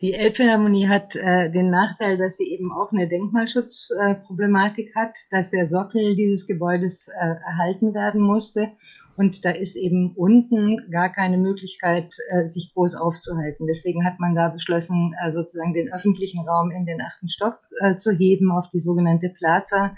Die 0.00 0.12
Elbphilharmonie 0.12 0.88
hat 0.88 1.16
äh, 1.16 1.50
den 1.50 1.70
Nachteil, 1.70 2.18
dass 2.18 2.36
sie 2.36 2.44
eben 2.44 2.72
auch 2.72 2.92
eine 2.92 3.08
Denkmalschutzproblematik 3.08 4.90
äh, 4.90 4.94
hat, 4.94 5.16
dass 5.30 5.50
der 5.50 5.66
Sockel 5.66 6.14
dieses 6.14 6.46
Gebäudes 6.46 7.08
äh, 7.08 7.12
erhalten 7.14 7.94
werden 7.94 8.20
musste 8.20 8.72
und 9.16 9.44
da 9.44 9.50
ist 9.50 9.76
eben 9.76 10.12
unten 10.16 10.90
gar 10.90 11.08
keine 11.08 11.38
Möglichkeit, 11.38 12.14
äh, 12.30 12.46
sich 12.46 12.72
groß 12.74 12.96
aufzuhalten. 12.96 13.66
Deswegen 13.66 14.04
hat 14.04 14.18
man 14.18 14.34
da 14.34 14.48
beschlossen, 14.48 15.14
äh, 15.24 15.30
sozusagen 15.30 15.74
den 15.74 15.92
öffentlichen 15.92 16.46
Raum 16.46 16.70
in 16.70 16.84
den 16.84 17.00
achten 17.00 17.28
Stock 17.28 17.60
äh, 17.80 17.96
zu 17.96 18.12
heben 18.12 18.50
auf 18.50 18.70
die 18.70 18.80
sogenannte 18.80 19.28
Plaza, 19.28 19.96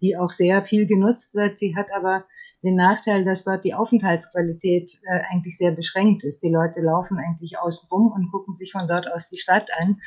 die 0.00 0.16
auch 0.16 0.30
sehr 0.30 0.62
viel 0.62 0.86
genutzt 0.86 1.34
wird. 1.34 1.58
Sie 1.58 1.76
hat 1.76 1.88
aber 1.94 2.24
den 2.62 2.74
Nachteil, 2.74 3.24
dass 3.24 3.44
dort 3.44 3.64
die 3.64 3.74
Aufenthaltsqualität 3.74 4.90
eigentlich 5.30 5.56
sehr 5.56 5.70
beschränkt 5.70 6.24
ist. 6.24 6.42
Die 6.42 6.50
Leute 6.50 6.80
laufen 6.80 7.16
eigentlich 7.16 7.56
außen 7.56 7.88
rum 7.88 8.10
und 8.12 8.32
gucken 8.32 8.56
sich 8.56 8.72
von 8.72 8.88
dort 8.88 9.06
aus 9.10 9.28
die 9.28 9.38
Stadt 9.38 9.68
an 9.78 10.00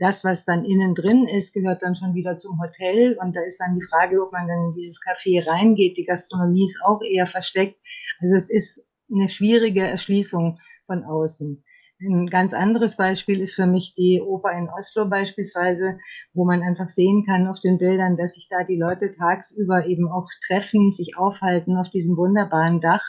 das, 0.00 0.24
was 0.24 0.44
dann 0.46 0.64
innen 0.64 0.94
drin 0.94 1.28
ist, 1.28 1.52
gehört 1.52 1.82
dann 1.82 1.94
schon 1.94 2.14
wieder 2.14 2.38
zum 2.38 2.58
Hotel. 2.58 3.18
Und 3.20 3.36
da 3.36 3.42
ist 3.42 3.60
dann 3.60 3.74
die 3.74 3.86
Frage, 3.86 4.22
ob 4.22 4.32
man 4.32 4.48
dann 4.48 4.70
in 4.70 4.74
dieses 4.74 4.98
Café 5.00 5.46
reingeht. 5.46 5.96
Die 5.98 6.04
Gastronomie 6.04 6.64
ist 6.64 6.80
auch 6.84 7.00
eher 7.02 7.26
versteckt. 7.26 7.78
Also 8.20 8.34
es 8.34 8.50
ist 8.50 8.88
eine 9.12 9.28
schwierige 9.28 9.82
Erschließung 9.82 10.58
von 10.86 11.04
außen. 11.04 11.62
Ein 12.02 12.28
ganz 12.28 12.54
anderes 12.54 12.96
Beispiel 12.96 13.42
ist 13.42 13.54
für 13.54 13.66
mich 13.66 13.94
die 13.94 14.22
Oper 14.22 14.52
in 14.52 14.70
Oslo 14.70 15.06
beispielsweise, 15.06 15.98
wo 16.32 16.46
man 16.46 16.62
einfach 16.62 16.88
sehen 16.88 17.26
kann 17.26 17.46
auf 17.46 17.60
den 17.60 17.76
Bildern, 17.76 18.16
dass 18.16 18.34
sich 18.34 18.48
da 18.48 18.64
die 18.64 18.78
Leute 18.78 19.10
tagsüber 19.10 19.84
eben 19.84 20.08
auch 20.08 20.26
treffen, 20.46 20.92
sich 20.92 21.18
aufhalten 21.18 21.76
auf 21.76 21.90
diesem 21.90 22.16
wunderbaren 22.16 22.80
Dach 22.80 23.04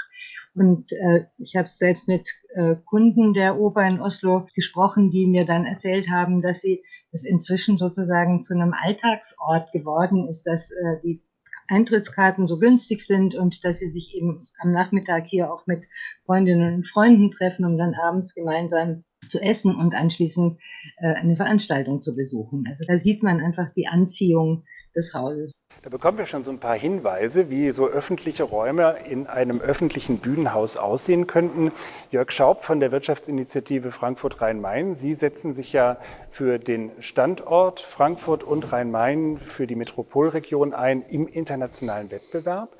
und 0.53 0.91
äh, 0.91 1.25
ich 1.37 1.55
habe 1.55 1.67
selbst 1.67 2.07
mit 2.07 2.29
äh, 2.55 2.75
Kunden 2.85 3.33
der 3.33 3.59
Oper 3.59 3.87
in 3.87 4.01
Oslo 4.01 4.47
gesprochen, 4.53 5.09
die 5.09 5.25
mir 5.25 5.45
dann 5.45 5.65
erzählt 5.65 6.09
haben, 6.09 6.41
dass 6.41 6.59
sie 6.59 6.83
das 7.11 7.23
inzwischen 7.23 7.77
sozusagen 7.77 8.43
zu 8.43 8.53
einem 8.53 8.73
Alltagsort 8.73 9.71
geworden 9.71 10.27
ist, 10.27 10.43
dass 10.43 10.71
äh, 10.71 11.01
die 11.03 11.23
Eintrittskarten 11.67 12.47
so 12.47 12.59
günstig 12.59 13.05
sind 13.05 13.33
und 13.33 13.63
dass 13.63 13.79
sie 13.79 13.87
sich 13.87 14.13
eben 14.13 14.47
am 14.59 14.73
Nachmittag 14.73 15.27
hier 15.27 15.53
auch 15.53 15.67
mit 15.67 15.85
Freundinnen 16.25 16.75
und 16.75 16.87
Freunden 16.87 17.31
treffen, 17.31 17.63
um 17.63 17.77
dann 17.77 17.93
abends 17.93 18.35
gemeinsam 18.35 19.05
zu 19.29 19.39
essen 19.39 19.75
und 19.75 19.95
anschließend 19.95 20.59
äh, 20.97 21.13
eine 21.13 21.37
Veranstaltung 21.37 22.03
zu 22.03 22.13
besuchen. 22.13 22.65
Also 22.69 22.83
da 22.85 22.97
sieht 22.97 23.23
man 23.23 23.39
einfach 23.39 23.71
die 23.73 23.87
Anziehung 23.87 24.65
des 24.95 25.13
Hauses. 25.13 25.63
Da 25.83 25.89
bekommen 25.89 26.17
wir 26.17 26.25
schon 26.25 26.43
so 26.43 26.51
ein 26.51 26.59
paar 26.59 26.77
Hinweise, 26.77 27.49
wie 27.49 27.71
so 27.71 27.87
öffentliche 27.87 28.43
Räume 28.43 28.97
in 29.07 29.27
einem 29.27 29.61
öffentlichen 29.61 30.19
Bühnenhaus 30.19 30.77
aussehen 30.77 31.27
könnten. 31.27 31.71
Jörg 32.11 32.31
Schaub 32.31 32.61
von 32.61 32.79
der 32.79 32.91
Wirtschaftsinitiative 32.91 33.91
Frankfurt 33.91 34.41
Rhein-Main. 34.41 34.95
Sie 34.95 35.13
setzen 35.13 35.53
sich 35.53 35.73
ja 35.73 35.97
für 36.29 36.59
den 36.59 36.91
Standort 36.99 37.79
Frankfurt 37.79 38.43
und 38.43 38.71
Rhein-Main 38.71 39.39
für 39.39 39.67
die 39.67 39.75
Metropolregion 39.75 40.73
ein 40.73 41.01
im 41.03 41.27
internationalen 41.27 42.11
Wettbewerb. 42.11 42.75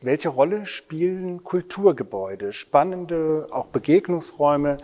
Welche 0.00 0.28
Rolle 0.28 0.66
spielen 0.66 1.44
Kulturgebäude, 1.44 2.52
spannende 2.52 3.46
auch 3.50 3.66
Begegnungsräume 3.66 4.76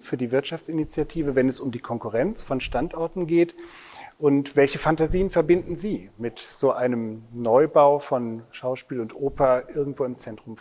für 0.00 0.16
die 0.16 0.30
Wirtschaftsinitiative, 0.30 1.34
wenn 1.34 1.48
es 1.48 1.60
um 1.60 1.72
die 1.72 1.80
Konkurrenz 1.80 2.44
von 2.44 2.60
Standorten 2.60 3.26
geht. 3.26 3.56
Und 4.18 4.56
welche 4.56 4.78
Fantasien 4.78 5.30
verbinden 5.30 5.76
Sie 5.76 6.10
mit 6.18 6.40
so 6.40 6.72
einem 6.72 7.22
Neubau 7.32 8.00
von 8.00 8.42
Schauspiel 8.50 8.98
und 8.98 9.14
Oper 9.14 9.70
irgendwo 9.70 10.04
im 10.04 10.16
Zentrum 10.16 10.56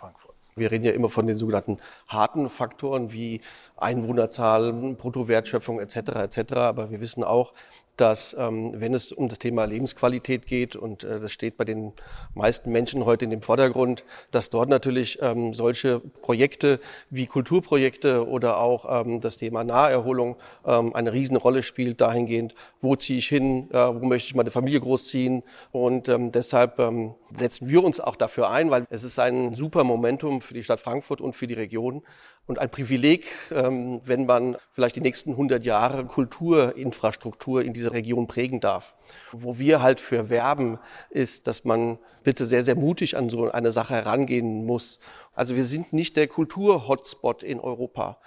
Wir 0.56 0.72
reden 0.72 0.86
ja 0.86 0.92
immer 0.92 1.10
von 1.10 1.28
den 1.28 1.38
sogenannten 1.38 1.78
harten 2.08 2.50
Faktoren 2.50 3.12
wie 3.12 3.42
Einwohnerzahl, 3.76 4.74
Bruttowertschöpfung 4.74 5.80
etc. 5.80 5.98
etc. 5.98 6.54
Aber 6.54 6.90
wir 6.92 7.02
wissen 7.02 7.24
auch, 7.24 7.54
dass 7.98 8.36
ähm, 8.40 8.74
wenn 8.76 8.94
es 8.94 9.12
um 9.12 9.28
das 9.28 9.40
Thema 9.40 9.66
Lebensqualität 9.66 10.46
geht 10.46 10.76
und 10.76 11.04
äh, 11.04 11.20
das 11.20 11.32
steht 11.32 11.58
bei 11.58 11.66
den 11.66 11.94
meisten 12.36 12.72
Menschen 12.72 13.06
heute 13.06 13.26
in 13.26 13.32
dem 13.32 13.42
Vordergrund, 13.42 14.06
dass 14.32 14.50
dort 14.50 14.70
natürlich 14.70 15.20
ähm, 15.22 15.54
solche 15.54 16.00
Projekte 16.00 16.80
wie 17.10 17.26
Kulturprojekte 17.26 18.28
oder 18.28 18.60
auch 18.60 19.02
ähm, 19.02 19.20
das 19.20 19.38
Thema 19.38 19.64
Naherholung 19.64 20.38
ähm, 20.66 20.96
eine 20.96 21.12
Riesenrolle 21.12 21.64
spielt 21.64 22.00
dahingehend, 22.00 22.54
wo 22.82 22.96
ziehe 22.96 23.20
ich 23.20 23.28
hin, 23.28 23.70
äh, 23.72 23.78
wo 23.78 24.06
möchte 24.06 24.28
ich 24.28 24.36
meine 24.36 24.52
Familie 24.52 24.80
großziehen 24.80 25.42
und 25.72 26.08
ähm, 26.08 26.32
deshalb 26.32 26.78
ähm, 26.80 27.16
setzen 27.34 27.68
wir 27.68 27.84
uns 27.84 28.00
auch 28.00 28.16
dafür 28.16 28.52
ein, 28.52 28.70
weil 28.70 28.86
es 28.92 29.04
ist 29.04 29.20
ein 29.20 29.54
super 29.54 29.84
Momentum 29.84 30.37
für 30.42 30.54
die 30.54 30.64
Stadt 30.64 30.80
Frankfurt 30.80 31.22
und 31.22 31.36
für 31.36 31.48
die 31.48 31.54
Region 31.54 32.04
und 32.46 32.60
ein 32.60 32.70
Privileg, 32.70 33.28
ähm, 33.52 34.02
wenn 34.06 34.26
man 34.26 34.58
vielleicht 34.72 34.96
die 34.96 35.02
nächsten 35.02 35.32
100 35.32 35.66
Jahre 35.66 36.06
Kulturinfrastruktur 36.06 37.64
in 37.64 37.74
dieser 37.74 37.94
Region 37.94 38.28
prägen 38.28 38.60
darf. 38.60 38.96
Wo 39.32 39.60
wir 39.60 39.82
halt 39.82 40.00
für 40.00 40.30
werben, 40.30 40.80
ist, 41.10 41.48
dass 41.48 41.66
man 41.66 42.00
bitte 42.24 42.46
sehr, 42.46 42.64
sehr 42.64 42.76
mutig 42.76 43.18
an 43.18 43.30
so 43.30 43.52
eine 43.52 43.72
Sache 43.72 43.96
herangehen 43.96 44.66
muss. 44.66 45.00
Also 45.34 45.56
wir 45.56 45.66
sind 45.66 45.94
nicht 45.94 46.16
der 46.16 46.28
Kultur-Hotspot 46.28 47.44
in 47.44 47.60
Europa. 47.60 48.20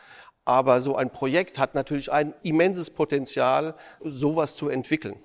Aber 0.45 0.81
so 0.81 0.97
ein 0.97 1.11
Projekt 1.11 1.59
hat 1.59 1.75
natürlich 1.75 2.11
ein 2.11 2.35
immenses 2.43 2.91
Potenzial, 2.91 3.75
sowas 4.03 4.57
zu 4.57 4.69
entwickeln. 4.69 5.17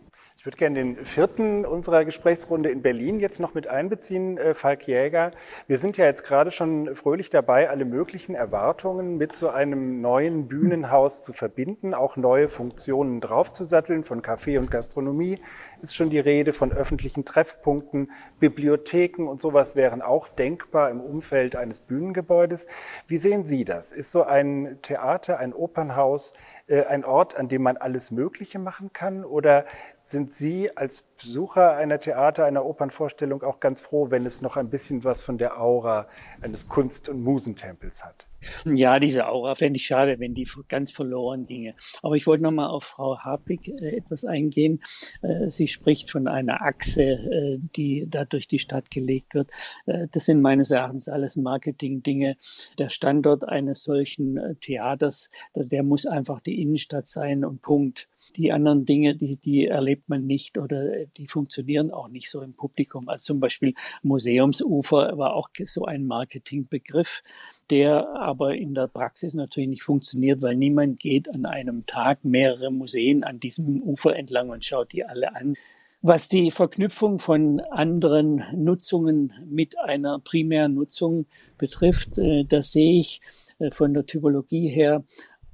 Ich 0.45 0.47
würde 0.47 0.57
gerne 0.57 0.75
den 0.75 1.03
vierten 1.03 1.65
unserer 1.65 2.05
Gesprächsrunde 2.05 2.69
in 2.69 2.83
Berlin 2.83 3.19
jetzt 3.19 3.39
noch 3.39 3.55
mit 3.55 3.65
einbeziehen, 3.65 4.37
äh, 4.37 4.53
Falk 4.53 4.87
Jäger. 4.87 5.31
Wir 5.65 5.79
sind 5.79 5.97
ja 5.97 6.05
jetzt 6.05 6.23
gerade 6.23 6.51
schon 6.51 6.93
fröhlich 6.93 7.31
dabei, 7.31 7.67
alle 7.71 7.83
möglichen 7.83 8.35
Erwartungen 8.35 9.17
mit 9.17 9.35
so 9.35 9.49
einem 9.49 10.01
neuen 10.01 10.47
Bühnenhaus 10.47 11.23
zu 11.23 11.33
verbinden, 11.33 11.95
auch 11.95 12.15
neue 12.15 12.47
Funktionen 12.47 13.21
draufzusatteln. 13.21 14.03
Von 14.03 14.21
Café 14.21 14.59
und 14.59 14.69
Gastronomie 14.69 15.39
ist 15.81 15.95
schon 15.95 16.11
die 16.11 16.19
Rede, 16.19 16.53
von 16.53 16.71
öffentlichen 16.71 17.25
Treffpunkten, 17.25 18.11
Bibliotheken 18.39 19.27
und 19.27 19.41
sowas 19.41 19.75
wären 19.75 20.03
auch 20.03 20.27
denkbar 20.27 20.91
im 20.91 21.01
Umfeld 21.01 21.55
eines 21.55 21.81
Bühnengebäudes. 21.81 22.67
Wie 23.07 23.17
sehen 23.17 23.45
Sie 23.45 23.65
das? 23.65 23.91
Ist 23.91 24.11
so 24.11 24.21
ein 24.21 24.77
Theater, 24.83 25.39
ein 25.39 25.55
Opernhaus 25.55 26.33
ein 26.67 27.05
Ort, 27.05 27.37
an 27.37 27.47
dem 27.47 27.61
man 27.61 27.77
alles 27.77 28.11
Mögliche 28.11 28.59
machen 28.59 28.91
kann? 28.91 29.23
Oder 29.23 29.65
sind 29.99 30.31
Sie 30.31 30.75
als 30.75 31.03
Besucher 31.03 31.75
einer 31.75 31.99
Theater, 31.99 32.45
einer 32.45 32.65
Opernvorstellung 32.65 33.43
auch 33.43 33.59
ganz 33.59 33.81
froh, 33.81 34.09
wenn 34.09 34.25
es 34.25 34.41
noch 34.41 34.57
ein 34.57 34.69
bisschen 34.69 35.03
was 35.03 35.21
von 35.21 35.37
der 35.37 35.59
Aura 35.59 36.07
eines 36.41 36.67
Kunst- 36.67 37.09
und 37.09 37.21
Musentempels 37.23 38.03
hat? 38.03 38.27
Ja, 38.65 38.99
diese 38.99 39.27
Aura 39.27 39.55
fände 39.55 39.77
ich 39.77 39.85
schade, 39.85 40.19
wenn 40.19 40.33
die 40.33 40.47
ganz 40.67 40.91
verloren 40.91 41.45
ginge. 41.45 41.75
Aber 42.01 42.15
ich 42.15 42.27
wollte 42.27 42.43
noch 42.43 42.51
mal 42.51 42.67
auf 42.67 42.83
Frau 42.83 43.17
Harpig 43.19 43.69
äh, 43.69 43.97
etwas 43.97 44.25
eingehen. 44.25 44.81
Äh, 45.21 45.49
sie 45.49 45.67
spricht 45.67 46.11
von 46.11 46.27
einer 46.27 46.61
Achse, 46.61 47.03
äh, 47.03 47.57
die 47.75 48.07
da 48.09 48.25
durch 48.25 48.47
die 48.47 48.59
Stadt 48.59 48.91
gelegt 48.91 49.33
wird. 49.33 49.49
Äh, 49.85 50.07
das 50.11 50.25
sind 50.25 50.41
meines 50.41 50.71
Erachtens 50.71 51.07
alles 51.07 51.35
Marketing-Dinge. 51.35 52.37
Der 52.77 52.89
Standort 52.89 53.47
eines 53.47 53.83
solchen 53.83 54.37
äh, 54.37 54.55
Theaters, 54.55 55.29
der 55.55 55.83
muss 55.83 56.05
einfach 56.05 56.39
die 56.41 56.61
Innenstadt 56.61 57.05
sein 57.05 57.45
und 57.45 57.61
Punkt. 57.61 58.07
Die 58.35 58.51
anderen 58.51 58.85
Dinge, 58.85 59.15
die, 59.15 59.37
die 59.37 59.67
erlebt 59.67 60.09
man 60.09 60.25
nicht 60.25 60.57
oder 60.57 60.93
äh, 60.93 61.07
die 61.17 61.27
funktionieren 61.27 61.91
auch 61.91 62.07
nicht 62.07 62.29
so 62.29 62.41
im 62.41 62.53
Publikum. 62.53 63.07
Also 63.07 63.25
zum 63.25 63.39
Beispiel 63.39 63.73
Museumsufer 64.03 65.17
war 65.17 65.35
auch 65.35 65.49
so 65.65 65.85
ein 65.85 66.05
Marketingbegriff, 66.05 67.23
der 67.69 68.09
aber 68.15 68.55
in 68.55 68.73
der 68.73 68.87
Praxis 68.87 69.33
natürlich 69.33 69.69
nicht 69.69 69.83
funktioniert, 69.83 70.41
weil 70.41 70.55
niemand 70.55 70.99
geht 70.99 71.33
an 71.33 71.45
einem 71.45 71.85
Tag 71.85 72.23
mehrere 72.23 72.71
Museen 72.71 73.23
an 73.23 73.39
diesem 73.39 73.81
Ufer 73.81 74.15
entlang 74.15 74.49
und 74.49 74.63
schaut 74.63 74.91
die 74.91 75.03
alle 75.03 75.35
an. 75.35 75.55
Was 76.01 76.29
die 76.29 76.51
Verknüpfung 76.51 77.17
von 77.17 77.61
anderen 77.71 78.43
Nutzungen 78.55 79.33
mit 79.47 79.79
einer 79.79 80.19
primären 80.19 80.75
Nutzung 80.75 81.25
betrifft, 81.57 82.19
äh, 82.19 82.43
das 82.43 82.71
sehe 82.71 82.97
ich 82.97 83.21
äh, 83.57 83.71
von 83.71 83.93
der 83.93 84.05
Typologie 84.05 84.69
her 84.69 85.03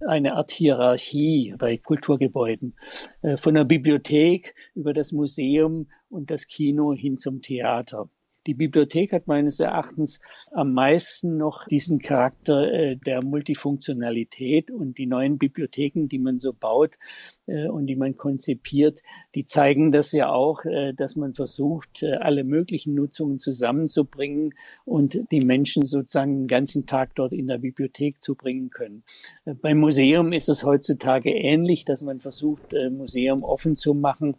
eine 0.05 0.33
Art 0.33 0.51
Hierarchie 0.51 1.55
bei 1.57 1.77
Kulturgebäuden. 1.77 2.73
Äh, 3.21 3.37
von 3.37 3.55
der 3.55 3.63
Bibliothek 3.63 4.55
über 4.75 4.93
das 4.93 5.11
Museum 5.11 5.87
und 6.09 6.31
das 6.31 6.47
Kino 6.47 6.93
hin 6.93 7.15
zum 7.15 7.41
Theater. 7.41 8.09
Die 8.47 8.55
Bibliothek 8.55 9.13
hat 9.13 9.27
meines 9.27 9.59
Erachtens 9.59 10.19
am 10.51 10.73
meisten 10.73 11.37
noch 11.37 11.67
diesen 11.67 11.99
Charakter 11.99 12.71
äh, 12.71 12.95
der 12.95 13.23
Multifunktionalität 13.23 14.71
und 14.71 14.97
die 14.97 15.05
neuen 15.05 15.37
Bibliotheken, 15.37 16.07
die 16.07 16.17
man 16.17 16.39
so 16.39 16.51
baut 16.51 16.97
äh, 17.45 17.67
und 17.67 17.85
die 17.85 17.95
man 17.95 18.17
konzipiert, 18.17 19.01
die 19.35 19.45
zeigen 19.45 19.91
das 19.91 20.11
ja 20.11 20.31
auch, 20.31 20.65
äh, 20.65 20.93
dass 20.93 21.15
man 21.15 21.35
versucht, 21.35 22.01
äh, 22.01 22.13
alle 22.13 22.43
möglichen 22.43 22.95
Nutzungen 22.95 23.37
zusammenzubringen 23.37 24.55
und 24.85 25.19
die 25.31 25.41
Menschen 25.41 25.85
sozusagen 25.85 26.39
den 26.39 26.47
ganzen 26.47 26.87
Tag 26.87 27.13
dort 27.13 27.33
in 27.33 27.45
der 27.45 27.59
Bibliothek 27.59 28.21
zu 28.21 28.33
bringen 28.33 28.71
können. 28.71 29.03
Äh, 29.45 29.53
beim 29.53 29.77
Museum 29.77 30.33
ist 30.33 30.49
es 30.49 30.63
heutzutage 30.63 31.29
ähnlich, 31.31 31.85
dass 31.85 32.01
man 32.01 32.19
versucht, 32.19 32.73
äh, 32.73 32.89
Museum 32.89 33.43
offen 33.43 33.75
zu 33.75 33.93
machen 33.93 34.35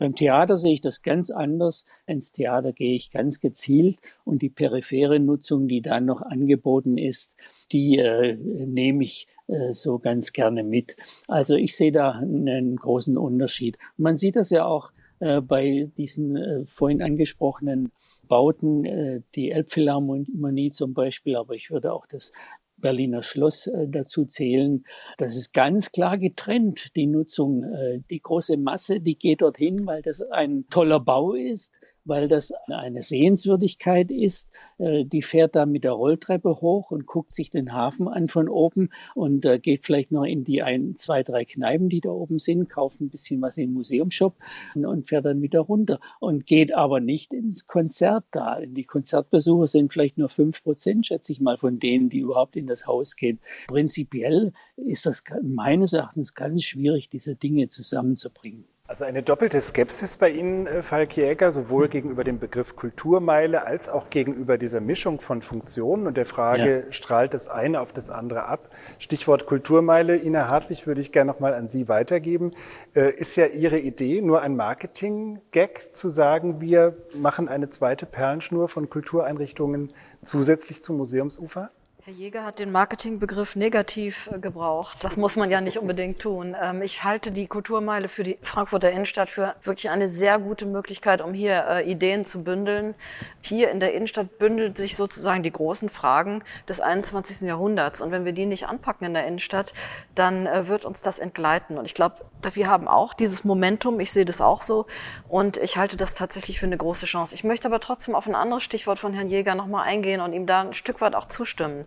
beim 0.00 0.14
Theater 0.14 0.56
sehe 0.56 0.72
ich 0.72 0.80
das 0.80 1.02
ganz 1.02 1.30
anders. 1.30 1.84
Ins 2.06 2.32
Theater 2.32 2.72
gehe 2.72 2.94
ich 2.94 3.10
ganz 3.10 3.38
gezielt 3.38 3.98
und 4.24 4.40
die 4.40 4.48
periphere 4.48 5.20
Nutzung, 5.20 5.68
die 5.68 5.82
da 5.82 6.00
noch 6.00 6.22
angeboten 6.22 6.96
ist, 6.96 7.36
die 7.70 7.98
äh, 7.98 8.34
nehme 8.36 9.04
ich 9.04 9.28
äh, 9.46 9.74
so 9.74 9.98
ganz 9.98 10.32
gerne 10.32 10.64
mit. 10.64 10.96
Also 11.28 11.54
ich 11.54 11.76
sehe 11.76 11.92
da 11.92 12.12
einen 12.12 12.76
großen 12.76 13.18
Unterschied. 13.18 13.76
Man 13.98 14.16
sieht 14.16 14.36
das 14.36 14.48
ja 14.48 14.64
auch 14.64 14.90
äh, 15.18 15.42
bei 15.42 15.90
diesen 15.98 16.34
äh, 16.34 16.64
vorhin 16.64 17.02
angesprochenen 17.02 17.92
Bauten, 18.26 18.86
äh, 18.86 19.20
die 19.34 19.50
Elbphilharmonie 19.50 20.70
zum 20.70 20.94
Beispiel, 20.94 21.36
aber 21.36 21.52
ich 21.52 21.70
würde 21.70 21.92
auch 21.92 22.06
das 22.06 22.32
Berliner 22.80 23.22
Schloss 23.22 23.66
äh, 23.66 23.86
dazu 23.88 24.24
zählen. 24.24 24.84
Das 25.18 25.36
ist 25.36 25.52
ganz 25.52 25.92
klar 25.92 26.18
getrennt, 26.18 26.96
die 26.96 27.06
Nutzung. 27.06 27.64
Äh, 27.64 28.00
die 28.10 28.20
große 28.20 28.56
Masse, 28.56 29.00
die 29.00 29.18
geht 29.18 29.42
dorthin, 29.42 29.86
weil 29.86 30.02
das 30.02 30.22
ein 30.22 30.66
toller 30.70 31.00
Bau 31.00 31.32
ist 31.32 31.80
weil 32.04 32.28
das 32.28 32.52
eine 32.68 33.02
Sehenswürdigkeit 33.02 34.10
ist. 34.10 34.50
Äh, 34.78 35.04
die 35.04 35.22
fährt 35.22 35.56
da 35.56 35.66
mit 35.66 35.84
der 35.84 35.92
Rolltreppe 35.92 36.60
hoch 36.60 36.90
und 36.90 37.06
guckt 37.06 37.30
sich 37.30 37.50
den 37.50 37.72
Hafen 37.72 38.08
an 38.08 38.26
von 38.26 38.48
oben 38.48 38.90
und 39.14 39.44
äh, 39.44 39.58
geht 39.58 39.84
vielleicht 39.84 40.12
noch 40.12 40.24
in 40.24 40.44
die 40.44 40.62
ein, 40.62 40.96
zwei, 40.96 41.22
drei 41.22 41.44
Kneipen, 41.44 41.88
die 41.88 42.00
da 42.00 42.10
oben 42.10 42.38
sind, 42.38 42.68
kauft 42.68 43.00
ein 43.00 43.10
bisschen 43.10 43.40
was 43.42 43.58
im 43.58 43.72
Museumshop 43.72 44.36
und 44.74 45.08
fährt 45.08 45.24
dann 45.24 45.42
wieder 45.42 45.60
runter 45.60 46.00
und 46.18 46.46
geht 46.46 46.74
aber 46.74 47.00
nicht 47.00 47.32
ins 47.32 47.66
Konzert 47.66 48.24
da. 48.30 48.60
Die 48.60 48.84
Konzertbesucher 48.84 49.66
sind 49.66 49.92
vielleicht 49.92 50.18
nur 50.18 50.28
fünf 50.28 50.62
Prozent, 50.62 51.06
schätze 51.06 51.32
ich 51.32 51.40
mal, 51.40 51.56
von 51.56 51.78
denen, 51.78 52.08
die 52.08 52.18
überhaupt 52.18 52.56
in 52.56 52.66
das 52.66 52.86
Haus 52.86 53.16
gehen. 53.16 53.40
Prinzipiell 53.68 54.52
ist 54.76 55.06
das 55.06 55.24
meines 55.42 55.92
Erachtens 55.92 56.34
ganz 56.34 56.64
schwierig, 56.64 57.08
diese 57.08 57.36
Dinge 57.36 57.68
zusammenzubringen. 57.68 58.64
Also 58.90 59.04
eine 59.04 59.22
doppelte 59.22 59.60
Skepsis 59.60 60.16
bei 60.16 60.30
Ihnen, 60.30 60.66
äh, 60.66 60.82
Falk 60.82 61.16
Jäger, 61.16 61.52
sowohl 61.52 61.86
gegenüber 61.86 62.24
dem 62.24 62.40
Begriff 62.40 62.74
Kulturmeile 62.74 63.64
als 63.64 63.88
auch 63.88 64.10
gegenüber 64.10 64.58
dieser 64.58 64.80
Mischung 64.80 65.20
von 65.20 65.42
Funktionen 65.42 66.08
und 66.08 66.16
der 66.16 66.26
Frage, 66.26 66.86
ja. 66.86 66.92
strahlt 66.92 67.32
das 67.32 67.46
eine 67.46 67.82
auf 67.82 67.92
das 67.92 68.10
andere 68.10 68.46
ab? 68.46 68.68
Stichwort 68.98 69.46
Kulturmeile, 69.46 70.16
Ina 70.16 70.48
Hartwig 70.48 70.88
würde 70.88 71.00
ich 71.00 71.12
gerne 71.12 71.30
nochmal 71.30 71.54
an 71.54 71.68
Sie 71.68 71.88
weitergeben. 71.88 72.50
Äh, 72.92 73.12
ist 73.14 73.36
ja 73.36 73.46
Ihre 73.46 73.78
Idee 73.78 74.22
nur 74.22 74.42
ein 74.42 74.56
Marketing-Gag 74.56 75.92
zu 75.92 76.08
sagen, 76.08 76.60
wir 76.60 76.96
machen 77.14 77.48
eine 77.48 77.68
zweite 77.68 78.06
Perlenschnur 78.06 78.66
von 78.66 78.90
Kultureinrichtungen 78.90 79.92
zusätzlich 80.20 80.82
zum 80.82 80.96
Museumsufer? 80.96 81.70
Herr 82.02 82.14
Jäger 82.14 82.44
hat 82.46 82.58
den 82.58 82.72
Marketingbegriff 82.72 83.56
negativ 83.56 84.30
äh, 84.32 84.38
gebraucht. 84.38 85.04
Das 85.04 85.18
muss 85.18 85.36
man 85.36 85.50
ja 85.50 85.60
nicht 85.60 85.76
unbedingt 85.76 86.18
tun. 86.18 86.56
Ähm, 86.58 86.80
ich 86.80 87.04
halte 87.04 87.30
die 87.30 87.46
Kulturmeile 87.46 88.08
für 88.08 88.22
die 88.22 88.38
Frankfurter 88.40 88.90
Innenstadt 88.90 89.28
für 89.28 89.54
wirklich 89.62 89.90
eine 89.90 90.08
sehr 90.08 90.38
gute 90.38 90.64
Möglichkeit, 90.64 91.20
um 91.20 91.34
hier 91.34 91.66
äh, 91.68 91.90
Ideen 91.90 92.24
zu 92.24 92.42
bündeln. 92.42 92.94
Hier 93.42 93.70
in 93.70 93.80
der 93.80 93.92
Innenstadt 93.92 94.38
bündelt 94.38 94.78
sich 94.78 94.96
sozusagen 94.96 95.42
die 95.42 95.52
großen 95.52 95.90
Fragen 95.90 96.42
des 96.66 96.80
21. 96.80 97.42
Jahrhunderts. 97.42 98.00
Und 98.00 98.12
wenn 98.12 98.24
wir 98.24 98.32
die 98.32 98.46
nicht 98.46 98.66
anpacken 98.66 99.06
in 99.06 99.12
der 99.12 99.26
Innenstadt, 99.26 99.74
dann 100.14 100.46
äh, 100.46 100.68
wird 100.68 100.86
uns 100.86 101.02
das 101.02 101.18
entgleiten. 101.18 101.76
Und 101.76 101.84
ich 101.84 101.92
glaube, 101.92 102.14
wir 102.54 102.68
haben 102.68 102.88
auch 102.88 103.12
dieses 103.12 103.44
Momentum. 103.44 104.00
Ich 104.00 104.10
sehe 104.10 104.24
das 104.24 104.40
auch 104.40 104.62
so. 104.62 104.86
Und 105.28 105.58
ich 105.58 105.76
halte 105.76 105.98
das 105.98 106.14
tatsächlich 106.14 106.60
für 106.60 106.66
eine 106.66 106.78
große 106.78 107.04
Chance. 107.04 107.34
Ich 107.34 107.44
möchte 107.44 107.68
aber 107.68 107.78
trotzdem 107.78 108.14
auf 108.14 108.26
ein 108.26 108.34
anderes 108.34 108.62
Stichwort 108.62 108.98
von 108.98 109.12
Herrn 109.12 109.28
Jäger 109.28 109.54
nochmal 109.54 109.86
eingehen 109.86 110.22
und 110.22 110.32
ihm 110.32 110.46
da 110.46 110.62
ein 110.62 110.72
Stück 110.72 111.02
weit 111.02 111.14
auch 111.14 111.26
zustimmen. 111.26 111.84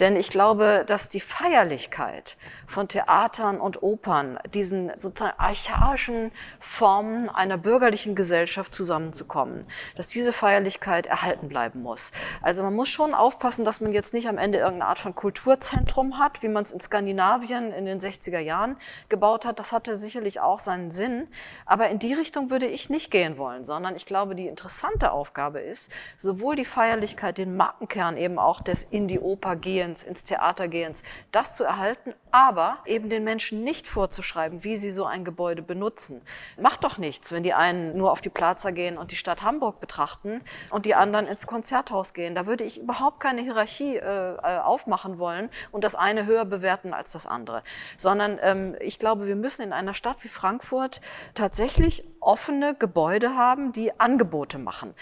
Denn 0.00 0.16
ich 0.16 0.30
glaube, 0.30 0.84
dass 0.86 1.08
die 1.08 1.20
Feierlichkeit 1.20 2.36
von 2.66 2.88
Theatern 2.88 3.60
und 3.60 3.82
Opern, 3.82 4.38
diesen 4.52 4.94
sozusagen 4.96 5.38
archaischen 5.38 6.32
Formen 6.58 7.28
einer 7.28 7.58
bürgerlichen 7.58 8.14
Gesellschaft 8.14 8.74
zusammenzukommen, 8.74 9.66
dass 9.96 10.08
diese 10.08 10.32
Feierlichkeit 10.32 11.06
erhalten 11.06 11.48
bleiben 11.48 11.82
muss. 11.82 12.12
Also 12.42 12.62
man 12.62 12.74
muss 12.74 12.88
schon 12.88 13.14
aufpassen, 13.14 13.64
dass 13.64 13.80
man 13.80 13.92
jetzt 13.92 14.14
nicht 14.14 14.28
am 14.28 14.38
Ende 14.38 14.58
irgendeine 14.58 14.88
Art 14.88 14.98
von 14.98 15.14
Kulturzentrum 15.14 16.18
hat, 16.18 16.42
wie 16.42 16.48
man 16.48 16.64
es 16.64 16.72
in 16.72 16.80
Skandinavien 16.80 17.72
in 17.72 17.84
den 17.84 17.98
60er 17.98 18.38
Jahren 18.38 18.76
gebaut 19.08 19.44
hat. 19.46 19.58
Das 19.58 19.72
hatte 19.72 19.96
sicherlich 19.96 20.40
auch 20.40 20.58
seinen 20.58 20.90
Sinn. 20.90 21.28
Aber 21.66 21.88
in 21.88 21.98
die 21.98 22.14
Richtung 22.14 22.50
würde 22.50 22.66
ich 22.66 22.90
nicht 22.90 23.10
gehen 23.10 23.38
wollen, 23.38 23.64
sondern 23.64 23.96
ich 23.96 24.06
glaube, 24.06 24.34
die 24.34 24.46
interessante 24.46 25.12
Aufgabe 25.12 25.60
ist, 25.60 25.90
sowohl 26.16 26.56
die 26.56 26.64
Feierlichkeit, 26.64 27.38
den 27.38 27.56
Markenkern 27.56 28.16
eben 28.16 28.38
auch 28.38 28.60
des 28.60 28.84
in 28.84 29.08
die 29.44 29.50
Oper 29.50 29.56
gehens, 29.56 30.02
ins 30.02 30.24
Theater 30.24 30.68
gehens, 30.68 31.02
das 31.30 31.54
zu 31.54 31.64
erhalten, 31.64 32.14
aber 32.32 32.78
eben 32.86 33.10
den 33.10 33.24
Menschen 33.24 33.62
nicht 33.62 33.86
vorzuschreiben, 33.86 34.64
wie 34.64 34.76
sie 34.76 34.90
so 34.90 35.04
ein 35.04 35.24
Gebäude 35.24 35.62
benutzen. 35.62 36.22
Macht 36.58 36.82
doch 36.84 36.98
nichts, 36.98 37.30
wenn 37.32 37.42
die 37.42 37.52
einen 37.52 37.96
nur 37.96 38.10
auf 38.10 38.20
die 38.20 38.30
Plaza 38.30 38.70
gehen 38.70 38.96
und 38.96 39.10
die 39.10 39.16
Stadt 39.16 39.42
Hamburg 39.42 39.80
betrachten 39.80 40.40
und 40.70 40.86
die 40.86 40.94
anderen 40.94 41.26
ins 41.26 41.46
Konzerthaus 41.46 42.14
gehen. 42.14 42.34
Da 42.34 42.46
würde 42.46 42.64
ich 42.64 42.80
überhaupt 42.80 43.20
keine 43.20 43.42
Hierarchie 43.42 43.96
äh, 43.96 44.34
äh 44.34 44.58
aufmachen 44.64 45.18
wollen 45.18 45.50
und 45.72 45.84
das 45.84 45.94
eine 45.94 46.26
höher 46.26 46.44
bewerten 46.44 46.94
als 46.94 47.12
das 47.12 47.26
andere, 47.26 47.62
sondern 47.98 48.38
ähm, 48.42 48.76
ich 48.80 48.98
glaube, 48.98 49.26
wir 49.26 49.36
müssen 49.36 49.62
in 49.62 49.72
einer 49.72 49.94
Stadt 49.94 50.24
wie 50.24 50.28
Frankfurt 50.28 51.00
tatsächlich 51.34 52.04
offene 52.20 52.74
Gebäude 52.74 53.36
haben, 53.36 53.72
die 53.72 53.98
Angebote 54.00 54.58
machen. 54.58 54.94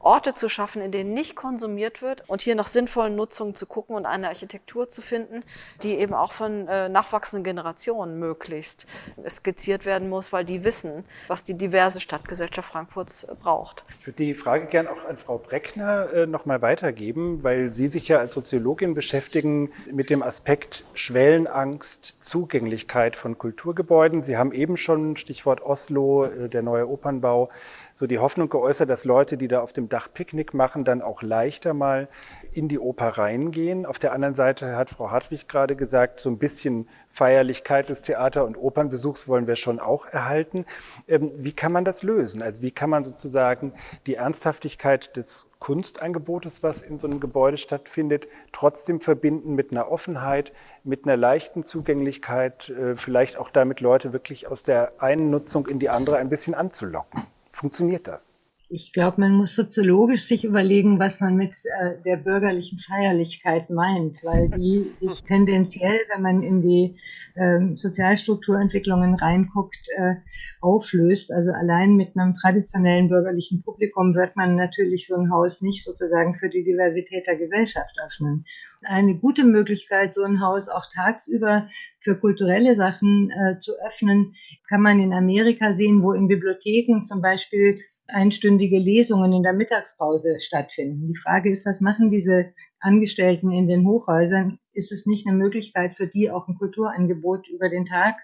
Orte 0.00 0.34
zu 0.34 0.48
schaffen, 0.48 0.82
in 0.82 0.90
denen 0.90 1.14
nicht 1.14 1.36
konsumiert 1.36 2.02
wird 2.02 2.28
und 2.28 2.40
hier 2.40 2.54
nach 2.54 2.66
sinnvollen 2.66 3.16
Nutzungen 3.16 3.54
zu 3.54 3.66
gucken 3.66 3.96
und 3.96 4.06
eine 4.06 4.28
Architektur 4.28 4.88
zu 4.88 5.02
finden, 5.02 5.42
die 5.82 5.96
eben 5.96 6.14
auch 6.14 6.32
von 6.32 6.68
äh, 6.68 6.88
nachwachsenden 6.88 7.44
Generationen 7.44 8.18
möglichst 8.18 8.86
skizziert 9.28 9.84
werden 9.84 10.08
muss, 10.08 10.32
weil 10.32 10.44
die 10.44 10.64
wissen, 10.64 11.04
was 11.26 11.42
die 11.42 11.54
diverse 11.54 12.00
Stadtgesellschaft 12.00 12.70
Frankfurts 12.70 13.24
äh, 13.24 13.34
braucht. 13.34 13.84
Ich 14.00 14.06
würde 14.06 14.16
die 14.16 14.34
Frage 14.34 14.66
gerne 14.66 14.90
auch 14.90 15.04
an 15.04 15.16
Frau 15.16 15.38
Breckner 15.38 16.12
äh, 16.12 16.26
noch 16.26 16.46
mal 16.46 16.62
weitergeben, 16.62 17.42
weil 17.42 17.72
Sie 17.72 17.88
sich 17.88 18.08
ja 18.08 18.18
als 18.18 18.34
Soziologin 18.34 18.94
beschäftigen 18.94 19.70
mit 19.92 20.10
dem 20.10 20.22
Aspekt 20.22 20.84
Schwellenangst, 20.94 22.16
Zugänglichkeit 22.20 23.16
von 23.16 23.38
Kulturgebäuden. 23.38 24.22
Sie 24.22 24.36
haben 24.36 24.52
eben 24.52 24.76
schon 24.76 25.16
Stichwort 25.16 25.62
Oslo, 25.62 26.24
äh, 26.24 26.48
der 26.48 26.62
neue 26.62 26.88
Opernbau, 26.88 27.50
so 27.98 28.06
die 28.06 28.20
Hoffnung 28.20 28.48
geäußert, 28.48 28.88
dass 28.88 29.04
Leute, 29.04 29.36
die 29.36 29.48
da 29.48 29.60
auf 29.60 29.72
dem 29.72 29.88
Dach 29.88 30.06
Picknick 30.14 30.54
machen, 30.54 30.84
dann 30.84 31.02
auch 31.02 31.20
leichter 31.20 31.74
mal 31.74 32.08
in 32.52 32.68
die 32.68 32.78
Oper 32.78 33.08
reingehen. 33.18 33.86
Auf 33.86 33.98
der 33.98 34.12
anderen 34.12 34.34
Seite 34.34 34.76
hat 34.76 34.88
Frau 34.88 35.10
Hartwig 35.10 35.48
gerade 35.48 35.74
gesagt, 35.74 36.20
so 36.20 36.30
ein 36.30 36.38
bisschen 36.38 36.88
Feierlichkeit 37.08 37.88
des 37.88 38.02
Theater- 38.02 38.44
und 38.44 38.56
Opernbesuchs 38.56 39.26
wollen 39.26 39.48
wir 39.48 39.56
schon 39.56 39.80
auch 39.80 40.06
erhalten. 40.06 40.64
Ähm, 41.08 41.32
wie 41.34 41.50
kann 41.50 41.72
man 41.72 41.84
das 41.84 42.04
lösen? 42.04 42.40
Also 42.40 42.62
wie 42.62 42.70
kann 42.70 42.88
man 42.88 43.02
sozusagen 43.02 43.72
die 44.06 44.14
Ernsthaftigkeit 44.14 45.16
des 45.16 45.50
Kunstangebotes, 45.58 46.62
was 46.62 46.82
in 46.82 46.98
so 46.98 47.08
einem 47.08 47.18
Gebäude 47.18 47.58
stattfindet, 47.58 48.28
trotzdem 48.52 49.00
verbinden 49.00 49.56
mit 49.56 49.72
einer 49.72 49.90
Offenheit, 49.90 50.52
mit 50.84 51.04
einer 51.04 51.16
leichten 51.16 51.64
Zugänglichkeit, 51.64 52.68
äh, 52.68 52.94
vielleicht 52.94 53.38
auch 53.38 53.50
damit 53.50 53.80
Leute 53.80 54.12
wirklich 54.12 54.46
aus 54.46 54.62
der 54.62 55.02
einen 55.02 55.30
Nutzung 55.30 55.66
in 55.66 55.80
die 55.80 55.90
andere 55.90 56.18
ein 56.18 56.28
bisschen 56.28 56.54
anzulocken? 56.54 57.26
Funktioniert 57.58 58.06
das? 58.06 58.38
Ich 58.70 58.92
glaube, 58.92 59.22
man 59.22 59.32
muss 59.32 59.56
soziologisch 59.56 60.24
sich 60.24 60.44
überlegen, 60.44 61.00
was 61.00 61.20
man 61.20 61.34
mit 61.34 61.56
äh, 61.80 62.00
der 62.04 62.18
bürgerlichen 62.18 62.78
Feierlichkeit 62.78 63.68
meint, 63.68 64.22
weil 64.22 64.48
die 64.50 64.82
sich 64.94 65.24
tendenziell, 65.24 65.98
wenn 66.12 66.22
man 66.22 66.42
in 66.42 66.62
die 66.62 66.96
äh, 67.34 67.74
Sozialstrukturentwicklungen 67.74 69.14
reinguckt, 69.14 69.88
äh, 69.96 70.16
auflöst. 70.60 71.32
Also 71.32 71.50
allein 71.50 71.96
mit 71.96 72.16
einem 72.16 72.36
traditionellen 72.36 73.08
bürgerlichen 73.08 73.62
Publikum 73.62 74.14
wird 74.14 74.36
man 74.36 74.54
natürlich 74.54 75.08
so 75.08 75.16
ein 75.16 75.32
Haus 75.32 75.60
nicht 75.60 75.82
sozusagen 75.82 76.36
für 76.36 76.48
die 76.48 76.62
Diversität 76.62 77.26
der 77.26 77.36
Gesellschaft 77.36 77.96
öffnen. 78.06 78.44
Eine 78.82 79.18
gute 79.18 79.44
Möglichkeit, 79.44 80.14
so 80.14 80.22
ein 80.22 80.40
Haus 80.40 80.68
auch 80.68 80.86
tagsüber 80.92 81.68
für 82.00 82.18
kulturelle 82.18 82.74
Sachen 82.74 83.30
äh, 83.30 83.58
zu 83.58 83.72
öffnen, 83.86 84.34
kann 84.68 84.82
man 84.82 85.00
in 85.00 85.12
Amerika 85.12 85.72
sehen, 85.72 86.02
wo 86.02 86.12
in 86.12 86.28
Bibliotheken 86.28 87.04
zum 87.04 87.20
Beispiel 87.20 87.80
einstündige 88.08 88.78
Lesungen 88.78 89.32
in 89.32 89.42
der 89.42 89.52
Mittagspause 89.52 90.40
stattfinden. 90.40 91.08
Die 91.08 91.18
Frage 91.18 91.50
ist, 91.50 91.66
was 91.66 91.80
machen 91.80 92.10
diese 92.10 92.52
Angestellten 92.80 93.52
in 93.52 93.68
den 93.68 93.86
Hochhäusern? 93.86 94.58
Ist 94.72 94.92
es 94.92 95.06
nicht 95.06 95.26
eine 95.26 95.36
Möglichkeit 95.36 95.96
für 95.96 96.06
die 96.06 96.30
auch 96.30 96.48
ein 96.48 96.56
Kulturangebot 96.56 97.48
über 97.48 97.68
den 97.68 97.84
Tag 97.84 98.16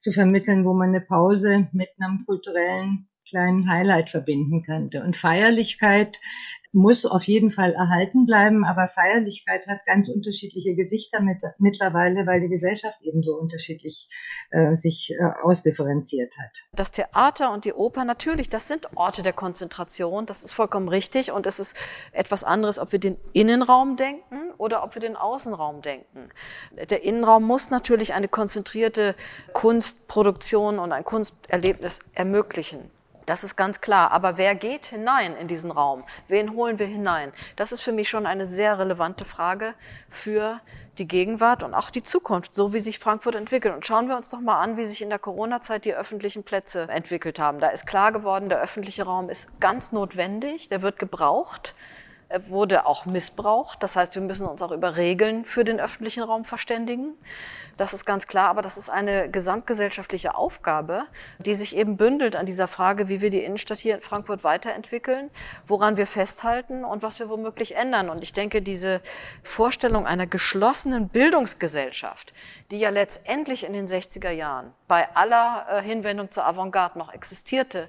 zu 0.00 0.12
vermitteln, 0.12 0.64
wo 0.64 0.74
man 0.74 0.88
eine 0.88 1.00
Pause 1.00 1.68
mit 1.72 1.88
einem 1.98 2.24
kulturellen 2.26 3.08
kleinen 3.32 3.68
Highlight 3.68 4.10
verbinden 4.10 4.62
könnte? 4.62 5.02
Und 5.02 5.16
Feierlichkeit 5.16 6.18
muss 6.72 7.04
auf 7.04 7.24
jeden 7.24 7.52
Fall 7.52 7.74
erhalten 7.74 8.24
bleiben, 8.24 8.64
aber 8.64 8.88
Feierlichkeit 8.88 9.66
hat 9.66 9.84
ganz 9.84 10.08
unterschiedliche 10.08 10.74
Gesichter 10.74 11.20
mit, 11.20 11.42
mittlerweile, 11.58 12.26
weil 12.26 12.40
die 12.40 12.48
Gesellschaft 12.48 13.00
eben 13.02 13.22
so 13.22 13.34
unterschiedlich 13.36 14.08
äh, 14.50 14.74
sich 14.74 15.14
äh, 15.18 15.22
ausdifferenziert 15.42 16.32
hat. 16.38 16.50
Das 16.74 16.90
Theater 16.90 17.52
und 17.52 17.66
die 17.66 17.74
Oper, 17.74 18.04
natürlich, 18.04 18.48
das 18.48 18.68
sind 18.68 18.88
Orte 18.96 19.22
der 19.22 19.34
Konzentration, 19.34 20.24
das 20.24 20.44
ist 20.44 20.52
vollkommen 20.52 20.88
richtig 20.88 21.30
und 21.30 21.46
es 21.46 21.58
ist 21.58 21.76
etwas 22.12 22.42
anderes, 22.42 22.78
ob 22.78 22.92
wir 22.92 22.98
den 22.98 23.16
Innenraum 23.34 23.96
denken 23.96 24.52
oder 24.56 24.82
ob 24.82 24.94
wir 24.94 25.00
den 25.02 25.16
Außenraum 25.16 25.82
denken. 25.82 26.30
Der 26.90 27.04
Innenraum 27.04 27.44
muss 27.44 27.70
natürlich 27.70 28.14
eine 28.14 28.28
konzentrierte 28.28 29.14
Kunstproduktion 29.52 30.78
und 30.78 30.92
ein 30.92 31.04
Kunsterlebnis 31.04 32.00
ermöglichen. 32.14 32.90
Das 33.26 33.44
ist 33.44 33.56
ganz 33.56 33.80
klar. 33.80 34.10
Aber 34.10 34.36
wer 34.38 34.54
geht 34.54 34.86
hinein 34.86 35.36
in 35.36 35.48
diesen 35.48 35.70
Raum? 35.70 36.04
Wen 36.28 36.54
holen 36.54 36.78
wir 36.78 36.86
hinein? 36.86 37.32
Das 37.56 37.72
ist 37.72 37.80
für 37.80 37.92
mich 37.92 38.08
schon 38.08 38.26
eine 38.26 38.46
sehr 38.46 38.78
relevante 38.78 39.24
Frage 39.24 39.74
für 40.08 40.60
die 40.98 41.08
Gegenwart 41.08 41.62
und 41.62 41.74
auch 41.74 41.90
die 41.90 42.02
Zukunft, 42.02 42.54
so 42.54 42.74
wie 42.74 42.80
sich 42.80 42.98
Frankfurt 42.98 43.34
entwickelt. 43.34 43.74
Und 43.74 43.86
schauen 43.86 44.08
wir 44.08 44.16
uns 44.16 44.30
doch 44.30 44.40
mal 44.40 44.60
an, 44.60 44.76
wie 44.76 44.84
sich 44.84 45.02
in 45.02 45.08
der 45.08 45.18
Corona-Zeit 45.18 45.84
die 45.84 45.94
öffentlichen 45.94 46.42
Plätze 46.42 46.88
entwickelt 46.88 47.38
haben. 47.38 47.60
Da 47.60 47.68
ist 47.68 47.86
klar 47.86 48.12
geworden, 48.12 48.48
der 48.48 48.60
öffentliche 48.60 49.04
Raum 49.04 49.30
ist 49.30 49.48
ganz 49.60 49.92
notwendig, 49.92 50.68
der 50.68 50.82
wird 50.82 50.98
gebraucht 50.98 51.74
wurde 52.46 52.86
auch 52.86 53.06
missbraucht. 53.06 53.82
Das 53.82 53.96
heißt, 53.96 54.14
wir 54.14 54.22
müssen 54.22 54.46
uns 54.46 54.62
auch 54.62 54.72
über 54.72 54.96
Regeln 54.96 55.44
für 55.44 55.64
den 55.64 55.80
öffentlichen 55.80 56.22
Raum 56.22 56.44
verständigen. 56.44 57.14
Das 57.76 57.94
ist 57.94 58.04
ganz 58.04 58.26
klar, 58.26 58.48
aber 58.48 58.62
das 58.62 58.76
ist 58.76 58.90
eine 58.90 59.30
gesamtgesellschaftliche 59.30 60.34
Aufgabe, 60.34 61.04
die 61.38 61.54
sich 61.54 61.76
eben 61.76 61.96
bündelt 61.96 62.36
an 62.36 62.46
dieser 62.46 62.68
Frage, 62.68 63.08
wie 63.08 63.20
wir 63.20 63.30
die 63.30 63.42
Innenstadt 63.42 63.78
hier 63.78 63.94
in 63.94 64.00
Frankfurt 64.00 64.44
weiterentwickeln, 64.44 65.30
woran 65.66 65.96
wir 65.96 66.06
festhalten 66.06 66.84
und 66.84 67.02
was 67.02 67.18
wir 67.18 67.28
womöglich 67.28 67.76
ändern. 67.76 68.10
Und 68.10 68.22
ich 68.22 68.32
denke, 68.32 68.62
diese 68.62 69.00
Vorstellung 69.42 70.06
einer 70.06 70.26
geschlossenen 70.26 71.08
Bildungsgesellschaft, 71.08 72.32
die 72.70 72.78
ja 72.78 72.90
letztendlich 72.90 73.64
in 73.64 73.72
den 73.72 73.86
60er 73.86 74.30
Jahren 74.30 74.72
bei 74.86 75.08
aller 75.14 75.66
äh, 75.70 75.82
Hinwendung 75.82 76.30
zur 76.30 76.46
Avantgarde 76.46 76.98
noch 76.98 77.12
existierte, 77.12 77.88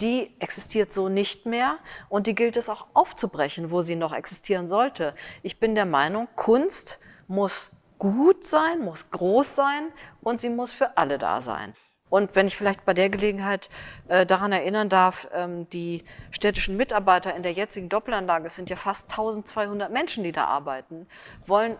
die 0.00 0.34
existiert 0.40 0.92
so 0.92 1.08
nicht 1.08 1.46
mehr 1.46 1.78
und 2.08 2.26
die 2.26 2.34
gilt 2.34 2.56
es 2.56 2.68
auch 2.68 2.86
aufzubrechen, 2.94 3.70
wo 3.70 3.82
sie 3.82 3.96
noch 3.96 4.12
existieren 4.12 4.68
sollte. 4.68 5.14
Ich 5.42 5.60
bin 5.60 5.74
der 5.74 5.86
Meinung, 5.86 6.28
Kunst 6.36 6.98
muss 7.26 7.70
gut 7.98 8.44
sein, 8.44 8.80
muss 8.80 9.10
groß 9.10 9.54
sein 9.54 9.92
und 10.20 10.40
sie 10.40 10.50
muss 10.50 10.72
für 10.72 10.96
alle 10.96 11.18
da 11.18 11.40
sein. 11.40 11.74
Und 12.10 12.36
wenn 12.36 12.46
ich 12.46 12.56
vielleicht 12.56 12.84
bei 12.84 12.94
der 12.94 13.08
Gelegenheit 13.08 13.70
äh, 14.08 14.24
daran 14.24 14.52
erinnern 14.52 14.88
darf, 14.88 15.26
ähm, 15.32 15.68
die 15.70 16.04
städtischen 16.30 16.76
Mitarbeiter 16.76 17.34
in 17.34 17.42
der 17.42 17.52
jetzigen 17.52 17.88
Doppelanlage, 17.88 18.46
es 18.46 18.54
sind 18.54 18.70
ja 18.70 18.76
fast 18.76 19.10
1200 19.10 19.90
Menschen, 19.90 20.22
die 20.22 20.30
da 20.30 20.44
arbeiten, 20.44 21.08
wollen 21.44 21.76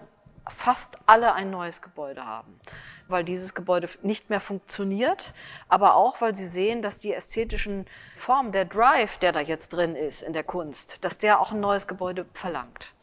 fast 0.49 0.97
alle 1.07 1.35
ein 1.35 1.51
neues 1.51 1.83
Gebäude 1.83 2.25
haben, 2.25 2.59
weil 3.09 3.25
dieses 3.25 3.55
Gebäude 3.55 3.89
nicht 4.03 4.31
mehr 4.31 4.41
funktioniert, 4.41 5.33
aber 5.69 5.97
auch, 5.97 6.21
weil 6.21 6.35
sie 6.35 6.47
sehen, 6.47 6.83
dass 6.83 6.99
die 6.99 7.13
ästhetischen 7.13 7.87
Formen, 8.15 8.53
der 8.53 8.65
Drive, 8.65 9.19
der 9.19 9.33
da 9.33 9.41
jetzt 9.41 9.73
drin 9.73 9.97
ist 9.97 10.23
in 10.23 10.33
der 10.33 10.45
Kunst, 10.45 11.05
dass 11.05 11.19
der 11.19 11.41
auch 11.41 11.53
ein 11.53 11.61
neues 11.61 11.87
Gebäude 11.87 12.27
verlangt. 12.35 12.95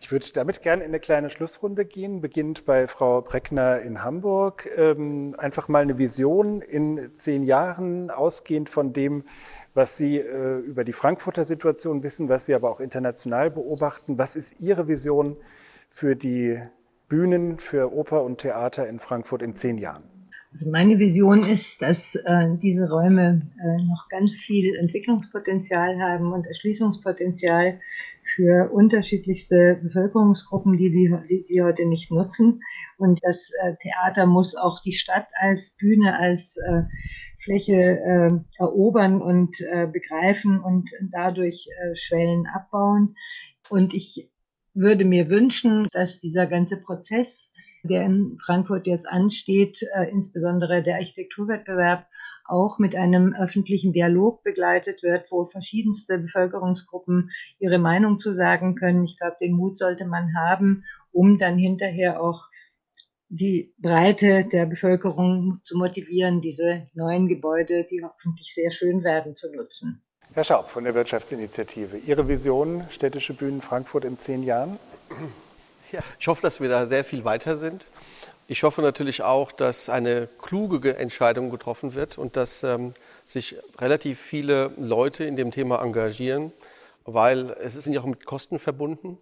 Ich 0.00 0.10
würde 0.10 0.26
damit 0.32 0.62
gerne 0.62 0.84
in 0.84 0.90
eine 0.90 1.00
kleine 1.00 1.30
Schlussrunde 1.30 1.84
gehen, 1.84 2.20
beginnt 2.20 2.64
bei 2.64 2.86
Frau 2.86 3.20
Breckner 3.20 3.80
in 3.80 4.02
Hamburg. 4.02 4.68
Ähm, 4.76 5.34
einfach 5.36 5.68
mal 5.68 5.82
eine 5.82 5.98
Vision 5.98 6.62
in 6.62 7.14
zehn 7.14 7.42
Jahren, 7.42 8.10
ausgehend 8.10 8.68
von 8.68 8.92
dem, 8.92 9.24
was 9.74 9.96
Sie 9.96 10.18
äh, 10.18 10.58
über 10.60 10.84
die 10.84 10.92
Frankfurter 10.92 11.44
Situation 11.44 12.02
wissen, 12.02 12.28
was 12.28 12.46
Sie 12.46 12.54
aber 12.54 12.70
auch 12.70 12.80
international 12.80 13.50
beobachten. 13.50 14.18
Was 14.18 14.36
ist 14.36 14.60
Ihre 14.60 14.88
Vision 14.88 15.36
für 15.88 16.14
die 16.14 16.58
Bühnen, 17.08 17.58
für 17.58 17.92
Oper 17.92 18.22
und 18.22 18.38
Theater 18.38 18.88
in 18.88 18.98
Frankfurt 18.98 19.42
in 19.42 19.54
zehn 19.54 19.78
Jahren? 19.78 20.04
Also 20.52 20.70
meine 20.70 20.98
Vision 20.98 21.44
ist, 21.44 21.82
dass 21.82 22.14
äh, 22.14 22.56
diese 22.62 22.88
Räume 22.88 23.42
äh, 23.62 23.82
noch 23.84 24.08
ganz 24.08 24.34
viel 24.34 24.74
Entwicklungspotenzial 24.76 26.00
haben 26.00 26.32
und 26.32 26.46
Erschließungspotenzial 26.46 27.80
für 28.34 28.70
unterschiedlichste 28.72 29.78
Bevölkerungsgruppen, 29.82 30.78
die 30.78 30.90
die, 30.90 31.62
heute 31.62 31.86
nicht 31.86 32.10
nutzen. 32.10 32.62
Und 32.96 33.20
das 33.22 33.50
äh, 33.62 33.74
Theater 33.82 34.24
muss 34.24 34.56
auch 34.56 34.80
die 34.80 34.94
Stadt 34.94 35.26
als 35.38 35.76
Bühne, 35.76 36.18
als 36.18 36.56
äh, 36.56 36.82
Fläche 37.44 37.74
äh, 37.74 38.30
erobern 38.58 39.20
und 39.20 39.60
äh, 39.60 39.86
begreifen 39.86 40.60
und 40.60 40.90
dadurch 41.12 41.68
Schwellen 41.94 42.46
abbauen. 42.46 43.16
Und 43.68 43.92
ich 43.92 44.30
würde 44.78 45.04
mir 45.04 45.28
wünschen, 45.28 45.88
dass 45.92 46.20
dieser 46.20 46.46
ganze 46.46 46.80
Prozess, 46.80 47.52
der 47.82 48.04
in 48.04 48.38
Frankfurt 48.44 48.86
jetzt 48.86 49.08
ansteht, 49.08 49.82
äh, 49.94 50.10
insbesondere 50.10 50.82
der 50.82 50.96
Architekturwettbewerb, 50.96 52.06
auch 52.44 52.78
mit 52.78 52.96
einem 52.96 53.34
öffentlichen 53.34 53.92
Dialog 53.92 54.42
begleitet 54.42 55.02
wird, 55.02 55.30
wo 55.30 55.44
verschiedenste 55.46 56.18
Bevölkerungsgruppen 56.18 57.30
ihre 57.58 57.78
Meinung 57.78 58.18
zu 58.18 58.32
sagen 58.32 58.74
können. 58.74 59.04
Ich 59.04 59.18
glaube, 59.18 59.36
den 59.40 59.52
Mut 59.52 59.78
sollte 59.78 60.06
man 60.06 60.34
haben, 60.34 60.84
um 61.12 61.38
dann 61.38 61.58
hinterher 61.58 62.22
auch 62.22 62.46
die 63.28 63.74
Breite 63.78 64.48
der 64.50 64.64
Bevölkerung 64.64 65.60
zu 65.64 65.76
motivieren, 65.76 66.40
diese 66.40 66.88
neuen 66.94 67.28
Gebäude, 67.28 67.86
die 67.90 68.02
hoffentlich 68.02 68.54
sehr 68.54 68.70
schön 68.70 69.04
werden, 69.04 69.36
zu 69.36 69.52
nutzen. 69.54 70.02
Herr 70.34 70.44
Schaub 70.44 70.68
von 70.68 70.84
der 70.84 70.94
Wirtschaftsinitiative, 70.94 71.96
Ihre 71.96 72.28
Vision 72.28 72.86
städtische 72.90 73.32
Bühnen 73.32 73.62
Frankfurt 73.62 74.04
in 74.04 74.18
zehn 74.18 74.42
Jahren? 74.42 74.78
Ja, 75.90 76.00
ich 76.20 76.28
hoffe, 76.28 76.42
dass 76.42 76.60
wir 76.60 76.68
da 76.68 76.86
sehr 76.86 77.02
viel 77.02 77.24
weiter 77.24 77.56
sind. 77.56 77.86
Ich 78.46 78.62
hoffe 78.62 78.82
natürlich 78.82 79.22
auch, 79.22 79.52
dass 79.52 79.88
eine 79.88 80.28
kluge 80.38 80.96
Entscheidung 80.98 81.50
getroffen 81.50 81.94
wird 81.94 82.18
und 82.18 82.36
dass 82.36 82.62
ähm, 82.62 82.92
sich 83.24 83.56
relativ 83.78 84.20
viele 84.20 84.70
Leute 84.76 85.24
in 85.24 85.34
dem 85.34 85.50
Thema 85.50 85.82
engagieren, 85.82 86.52
weil 87.06 87.56
es 87.60 87.74
ist 87.74 87.86
ja 87.86 88.00
auch 88.00 88.04
mit 88.04 88.26
Kosten 88.26 88.58
verbunden. 88.58 89.16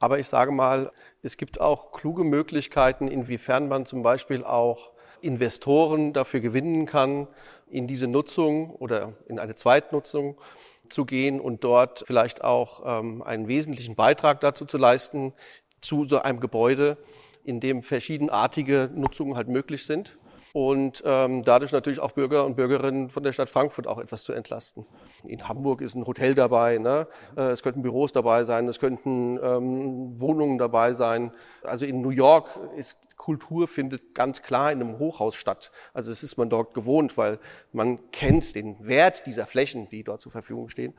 Aber 0.00 0.18
ich 0.18 0.26
sage 0.26 0.50
mal, 0.50 0.90
es 1.22 1.36
gibt 1.36 1.60
auch 1.60 1.92
kluge 1.92 2.24
Möglichkeiten, 2.24 3.06
inwiefern 3.06 3.68
man 3.68 3.86
zum 3.86 4.02
Beispiel 4.02 4.44
auch 4.44 4.90
Investoren 5.22 6.12
dafür 6.12 6.40
gewinnen 6.40 6.86
kann, 6.86 7.28
in 7.68 7.86
diese 7.86 8.06
Nutzung 8.06 8.70
oder 8.70 9.14
in 9.28 9.38
eine 9.38 9.54
Zweitnutzung 9.54 10.36
zu 10.88 11.04
gehen 11.04 11.40
und 11.40 11.64
dort 11.64 12.04
vielleicht 12.06 12.42
auch 12.44 12.82
ähm, 12.84 13.22
einen 13.22 13.48
wesentlichen 13.48 13.94
Beitrag 13.94 14.40
dazu 14.40 14.64
zu 14.64 14.76
leisten, 14.76 15.32
zu 15.80 16.04
so 16.04 16.20
einem 16.20 16.40
Gebäude, 16.40 16.98
in 17.44 17.60
dem 17.60 17.82
verschiedenartige 17.82 18.90
Nutzungen 18.94 19.36
halt 19.36 19.48
möglich 19.48 19.86
sind 19.86 20.18
und 20.52 21.02
ähm, 21.06 21.42
dadurch 21.44 21.72
natürlich 21.72 22.00
auch 22.00 22.12
Bürger 22.12 22.44
und 22.44 22.56
Bürgerinnen 22.56 23.08
von 23.08 23.22
der 23.22 23.32
Stadt 23.32 23.48
Frankfurt 23.48 23.86
auch 23.86 23.98
etwas 23.98 24.24
zu 24.24 24.32
entlasten. 24.32 24.84
In 25.24 25.48
Hamburg 25.48 25.80
ist 25.80 25.94
ein 25.94 26.06
Hotel 26.06 26.34
dabei, 26.34 26.78
ne? 26.78 27.06
Äh, 27.36 27.50
es 27.50 27.62
könnten 27.62 27.82
Büros 27.82 28.12
dabei 28.12 28.42
sein, 28.44 28.66
es 28.66 28.80
könnten 28.80 29.38
ähm, 29.42 30.20
Wohnungen 30.20 30.58
dabei 30.58 30.92
sein. 30.92 31.32
Also 31.62 31.86
in 31.86 32.00
New 32.00 32.10
York 32.10 32.58
ist 32.76 32.98
Kultur 33.20 33.68
findet 33.68 34.14
ganz 34.14 34.40
klar 34.40 34.72
in 34.72 34.80
einem 34.80 34.98
Hochhaus 34.98 35.34
statt. 35.34 35.70
Also 35.92 36.10
es 36.10 36.22
ist 36.22 36.38
man 36.38 36.48
dort 36.48 36.72
gewohnt, 36.72 37.18
weil 37.18 37.38
man 37.70 38.10
kennt 38.12 38.54
den 38.54 38.82
Wert 38.86 39.26
dieser 39.26 39.46
Flächen, 39.46 39.90
die 39.90 40.04
dort 40.04 40.22
zur 40.22 40.32
Verfügung 40.32 40.70
stehen. 40.70 40.94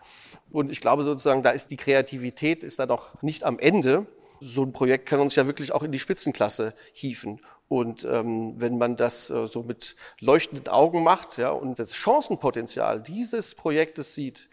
Und 0.52 0.72
ich 0.72 0.82
glaube 0.82 1.02
sozusagen, 1.02 1.42
da 1.42 1.50
ist 1.50 1.72
die 1.72 1.78
Kreativität 1.78 2.64
ist 2.64 2.78
da 2.78 2.86
noch 2.86 3.24
nicht 3.24 3.44
am 3.44 3.58
Ende, 3.58 4.06
so 4.40 4.62
ein 4.62 4.72
Projekt 4.72 5.08
kann 5.08 5.20
uns 5.20 5.34
ja 5.34 5.48
wirklich 5.48 5.72
auch 5.72 5.82
in 5.82 5.92
die 5.92 5.98
Spitzenklasse 5.98 6.76
hieven. 6.94 7.40
Und 7.68 8.06
ähm, 8.06 8.54
wenn 8.58 8.78
man 8.78 8.98
das 8.98 9.32
äh, 9.32 9.48
so 9.48 9.64
mit 9.64 9.96
leuchtenden 10.20 10.68
Augen 10.68 11.04
macht 11.04 11.40
ja, 11.40 11.50
und 11.50 11.80
das 11.80 11.96
Chancenpotenzial 11.96 13.02
dieses 13.02 13.56
Projektes 13.56 14.14
sieht, 14.14 14.48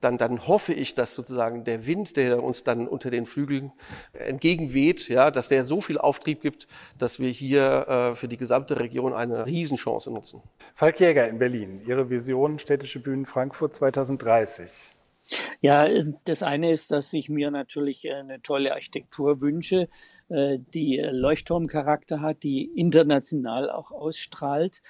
dann, 0.00 0.18
dann 0.18 0.46
hoffe 0.46 0.72
ich, 0.72 0.94
dass 0.94 1.14
sozusagen 1.14 1.64
der 1.64 1.86
Wind, 1.86 2.16
der 2.16 2.42
uns 2.42 2.64
dann 2.64 2.86
unter 2.86 3.10
den 3.10 3.26
Flügeln 3.26 3.72
entgegenweht, 4.12 5.08
ja, 5.08 5.30
dass 5.30 5.48
der 5.48 5.64
so 5.64 5.80
viel 5.80 5.98
Auftrieb 5.98 6.40
gibt, 6.42 6.68
dass 6.98 7.18
wir 7.18 7.30
hier 7.30 7.86
äh, 7.88 8.14
für 8.16 8.28
die 8.28 8.36
gesamte 8.36 8.78
Region 8.78 9.12
eine 9.12 9.46
Riesenchance 9.46 10.10
nutzen. 10.10 10.42
Falk 10.74 11.00
Jäger 11.00 11.28
in 11.28 11.38
Berlin, 11.38 11.80
Ihre 11.86 12.10
Vision 12.10 12.58
Städtische 12.58 13.00
Bühnen 13.00 13.26
Frankfurt 13.26 13.74
2030. 13.74 14.97
Ja, 15.60 15.88
das 16.24 16.42
eine 16.42 16.70
ist, 16.72 16.90
dass 16.90 17.12
ich 17.12 17.28
mir 17.28 17.50
natürlich 17.50 18.10
eine 18.10 18.40
tolle 18.40 18.72
Architektur 18.72 19.40
wünsche, 19.40 19.88
äh, 20.28 20.58
die 20.72 20.98
Leuchtturmcharakter 20.98 22.20
hat, 22.20 22.42
die 22.42 22.64
international 22.64 23.70
auch 23.70 23.90
ausstrahlt. 23.90 24.80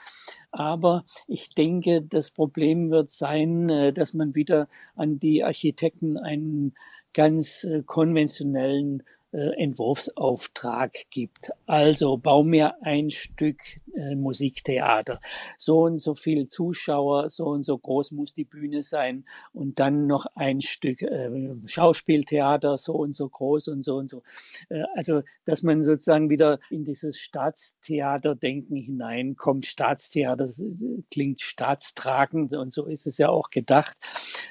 Aber 0.50 1.04
ich 1.26 1.48
denke, 1.50 2.02
das 2.02 2.30
Problem 2.30 2.90
wird 2.90 3.10
sein, 3.10 3.68
äh, 3.68 3.92
dass 3.92 4.14
man 4.14 4.34
wieder 4.34 4.68
an 4.94 5.18
die 5.18 5.42
Architekten 5.42 6.16
einen 6.16 6.74
ganz 7.14 7.64
äh, 7.64 7.82
konventionellen 7.84 9.02
Entwurfsauftrag 9.32 10.92
gibt. 11.10 11.50
Also 11.66 12.16
bau 12.16 12.42
mir 12.42 12.82
ein 12.82 13.10
Stück 13.10 13.80
äh, 13.98 14.14
Musiktheater. 14.14 15.20
So 15.56 15.82
und 15.82 15.96
so 15.96 16.14
viel 16.14 16.46
Zuschauer, 16.46 17.28
so 17.28 17.46
und 17.46 17.62
so 17.62 17.76
groß 17.76 18.12
muss 18.12 18.34
die 18.34 18.44
Bühne 18.44 18.82
sein 18.82 19.24
und 19.52 19.78
dann 19.78 20.06
noch 20.06 20.26
ein 20.34 20.60
Stück 20.60 21.02
äh, 21.02 21.30
Schauspieltheater, 21.64 22.78
so 22.78 22.94
und 22.94 23.12
so 23.12 23.28
groß 23.28 23.68
und 23.68 23.82
so 23.82 23.96
und 23.96 24.08
so. 24.08 24.22
Äh, 24.68 24.84
also, 24.94 25.22
dass 25.44 25.62
man 25.62 25.82
sozusagen 25.82 26.30
wieder 26.30 26.60
in 26.70 26.84
dieses 26.84 27.18
Staatstheaterdenken 27.18 28.76
hineinkommt. 28.76 29.66
Staatstheater 29.66 30.44
äh, 30.44 31.02
klingt 31.10 31.40
staatstragend 31.40 32.54
und 32.54 32.72
so 32.72 32.86
ist 32.86 33.06
es 33.06 33.18
ja 33.18 33.30
auch 33.30 33.50
gedacht. 33.50 33.96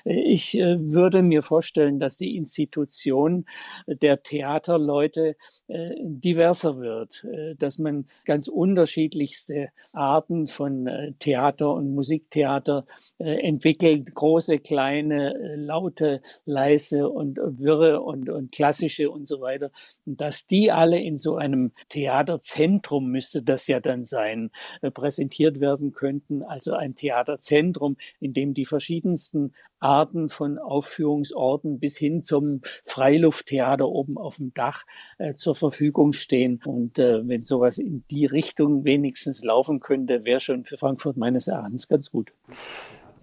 Äh, 0.03 0.19
ich 0.19 0.57
äh, 0.57 0.77
würde 0.79 1.21
mir 1.21 1.41
vorstellen, 1.41 1.99
dass 1.99 2.17
die 2.17 2.35
Institution 2.35 3.45
der 3.87 4.23
Theaterleute 4.67 5.35
diverser 5.69 6.79
wird, 6.79 7.25
dass 7.57 7.77
man 7.77 8.05
ganz 8.25 8.47
unterschiedlich 8.47 9.07
unterschiedlichste 9.07 9.69
Arten 9.93 10.47
von 10.47 10.87
äh, 10.87 11.13
Theater 11.19 11.73
und 11.73 11.93
Musiktheater 11.93 12.85
äh, 13.19 13.47
entwickelt. 13.47 14.13
Große, 14.13 14.59
kleine, 14.59 15.35
äh, 15.35 15.55
laute, 15.55 16.21
leise 16.45 17.09
und 17.09 17.37
wirre 17.37 18.01
und, 18.01 18.29
und 18.29 18.51
klassische 18.51 19.09
und 19.09 19.27
so 19.27 19.41
weiter. 19.41 19.71
Und 20.05 20.21
dass 20.21 20.47
die 20.47 20.71
alle 20.71 20.99
in 20.99 21.17
so 21.17 21.35
einem 21.35 21.71
Theaterzentrum 21.89 23.07
müsste 23.09 23.41
das 23.41 23.67
ja 23.67 23.79
dann 23.79 24.03
sein, 24.03 24.51
präsentiert 24.93 25.59
werden 25.59 25.93
könnten. 25.93 26.43
Also 26.43 26.73
ein 26.73 26.95
Theaterzentrum, 26.95 27.97
in 28.19 28.33
dem 28.33 28.53
die 28.53 28.65
verschiedensten 28.65 29.53
Arten 29.79 30.29
von 30.29 30.57
Aufführungsorten 30.57 31.79
bis 31.79 31.97
hin 31.97 32.21
zum 32.21 32.61
Freilufttheater 32.85 33.87
oben 33.87 34.17
auf 34.17 34.37
dem 34.37 34.53
Dach 34.53 34.83
äh, 35.17 35.33
zur 35.33 35.55
Verfügung 35.55 36.13
stehen. 36.13 36.61
Und 36.65 36.99
äh, 36.99 37.27
wenn 37.27 37.43
sowas 37.43 37.77
in 37.77 38.03
die 38.09 38.25
Richtung 38.25 38.83
wenigstens 38.85 39.43
laufen 39.43 39.79
könnte, 39.79 40.25
wäre 40.25 40.39
schon 40.39 40.63
für 40.65 40.77
Frankfurt 40.77 41.17
meines 41.17 41.47
Erachtens 41.47 41.87
ganz 41.87 42.11
gut. 42.11 42.31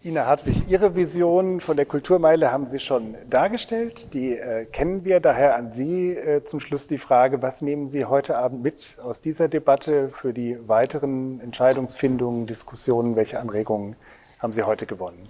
Ina 0.06 0.26
Hartwig, 0.26 0.68
Ihre 0.68 0.96
Vision 0.96 1.60
von 1.60 1.78
der 1.78 1.86
Kulturmeile 1.86 2.52
haben 2.52 2.66
Sie 2.66 2.78
schon 2.78 3.14
dargestellt. 3.30 4.12
Die 4.12 4.36
äh, 4.36 4.66
kennen 4.66 5.06
wir. 5.06 5.18
Daher 5.18 5.56
an 5.56 5.72
Sie 5.72 6.10
äh, 6.10 6.44
zum 6.44 6.60
Schluss 6.60 6.86
die 6.86 6.98
Frage, 6.98 7.40
was 7.40 7.62
nehmen 7.62 7.86
Sie 7.86 8.04
heute 8.04 8.36
Abend 8.36 8.62
mit 8.62 8.98
aus 9.02 9.20
dieser 9.20 9.48
Debatte 9.48 10.10
für 10.10 10.34
die 10.34 10.58
weiteren 10.68 11.40
Entscheidungsfindungen, 11.40 12.46
Diskussionen? 12.46 13.16
Welche 13.16 13.40
Anregungen 13.40 13.96
haben 14.40 14.52
Sie 14.52 14.64
heute 14.64 14.84
gewonnen? 14.84 15.26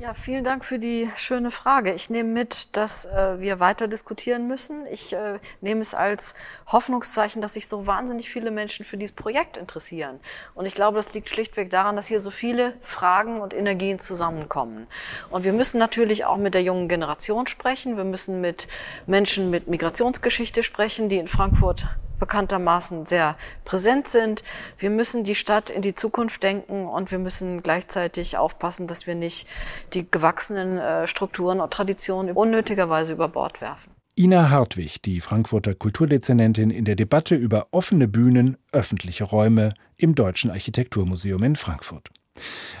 Ja, 0.00 0.12
vielen 0.12 0.42
Dank 0.42 0.64
für 0.64 0.80
die 0.80 1.08
schöne 1.14 1.52
Frage. 1.52 1.92
Ich 1.92 2.10
nehme 2.10 2.28
mit, 2.28 2.76
dass 2.76 3.04
äh, 3.04 3.38
wir 3.38 3.60
weiter 3.60 3.86
diskutieren 3.86 4.48
müssen. 4.48 4.86
Ich 4.86 5.12
äh, 5.12 5.38
nehme 5.60 5.82
es 5.82 5.94
als 5.94 6.34
Hoffnungszeichen, 6.66 7.40
dass 7.40 7.54
sich 7.54 7.68
so 7.68 7.86
wahnsinnig 7.86 8.28
viele 8.28 8.50
Menschen 8.50 8.84
für 8.84 8.96
dieses 8.96 9.14
Projekt 9.14 9.56
interessieren. 9.56 10.18
Und 10.56 10.66
ich 10.66 10.74
glaube, 10.74 10.96
das 10.96 11.14
liegt 11.14 11.30
schlichtweg 11.30 11.70
daran, 11.70 11.94
dass 11.94 12.06
hier 12.06 12.20
so 12.20 12.32
viele 12.32 12.74
Fragen 12.82 13.40
und 13.40 13.54
Energien 13.54 14.00
zusammenkommen. 14.00 14.88
Und 15.30 15.44
wir 15.44 15.52
müssen 15.52 15.78
natürlich 15.78 16.24
auch 16.24 16.38
mit 16.38 16.54
der 16.54 16.62
jungen 16.62 16.88
Generation 16.88 17.46
sprechen. 17.46 17.96
Wir 17.96 18.04
müssen 18.04 18.40
mit 18.40 18.66
Menschen 19.06 19.48
mit 19.48 19.68
Migrationsgeschichte 19.68 20.64
sprechen, 20.64 21.08
die 21.08 21.18
in 21.18 21.28
Frankfurt 21.28 21.86
bekanntermaßen 22.18 23.06
sehr 23.06 23.36
präsent 23.64 24.08
sind. 24.08 24.42
Wir 24.78 24.90
müssen 24.90 25.24
die 25.24 25.34
Stadt 25.34 25.70
in 25.70 25.82
die 25.82 25.94
Zukunft 25.94 26.42
denken 26.42 26.86
und 26.86 27.10
wir 27.10 27.18
müssen 27.18 27.62
gleichzeitig 27.62 28.36
aufpassen, 28.36 28.86
dass 28.86 29.06
wir 29.06 29.14
nicht 29.14 29.48
die 29.92 30.10
gewachsenen 30.10 30.78
äh, 30.78 31.06
Strukturen 31.06 31.60
und 31.60 31.72
Traditionen 31.72 32.34
unnötigerweise 32.34 33.12
über 33.12 33.28
Bord 33.28 33.60
werfen. 33.60 33.92
Ina 34.16 34.48
Hartwig, 34.48 35.02
die 35.02 35.20
Frankfurter 35.20 35.74
Kulturdezernentin 35.74 36.70
in 36.70 36.84
der 36.84 36.94
Debatte 36.94 37.34
über 37.34 37.66
offene 37.72 38.06
Bühnen, 38.06 38.56
öffentliche 38.70 39.24
Räume 39.24 39.74
im 39.96 40.14
Deutschen 40.14 40.52
Architekturmuseum 40.52 41.42
in 41.42 41.56
Frankfurt. 41.56 42.10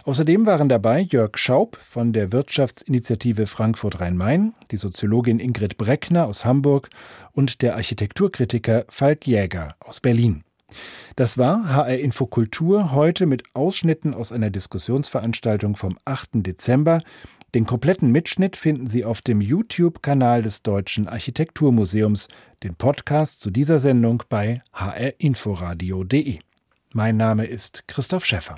Außerdem 0.04 0.46
waren 0.46 0.68
dabei 0.68 1.00
Jörg 1.00 1.38
Schaub 1.38 1.76
von 1.76 2.12
der 2.12 2.32
Wirtschaftsinitiative 2.32 3.46
Frankfurt 3.46 4.00
Rhein-Main, 4.00 4.54
die 4.70 4.76
Soziologin 4.76 5.40
Ingrid 5.40 5.76
Breckner 5.78 6.26
aus 6.26 6.44
Hamburg 6.44 6.90
und 7.32 7.62
der 7.62 7.74
Architekturkritiker 7.76 8.84
Falk 8.88 9.26
Jäger 9.26 9.76
aus 9.80 10.00
Berlin. 10.00 10.44
Das 11.16 11.38
war 11.38 11.72
HR 11.72 11.98
Infokultur 11.98 12.92
heute 12.92 13.26
mit 13.26 13.44
Ausschnitten 13.54 14.14
aus 14.14 14.32
einer 14.32 14.50
Diskussionsveranstaltung 14.50 15.76
vom 15.76 15.98
8. 16.04 16.30
Dezember, 16.34 17.02
Den 17.54 17.66
kompletten 17.66 18.10
Mitschnitt 18.10 18.56
finden 18.56 18.88
Sie 18.88 19.04
auf 19.04 19.22
dem 19.22 19.40
YouTube-Kanal 19.40 20.42
des 20.42 20.62
Deutschen 20.64 21.06
Architekturmuseums, 21.06 22.26
den 22.64 22.74
Podcast 22.74 23.40
zu 23.40 23.50
dieser 23.50 23.78
Sendung 23.78 24.24
bei 24.28 24.60
hrinforadio.de. 24.72 26.40
Mein 26.92 27.16
Name 27.16 27.46
ist 27.46 27.84
Christoph 27.86 28.24
Schäffer. 28.24 28.56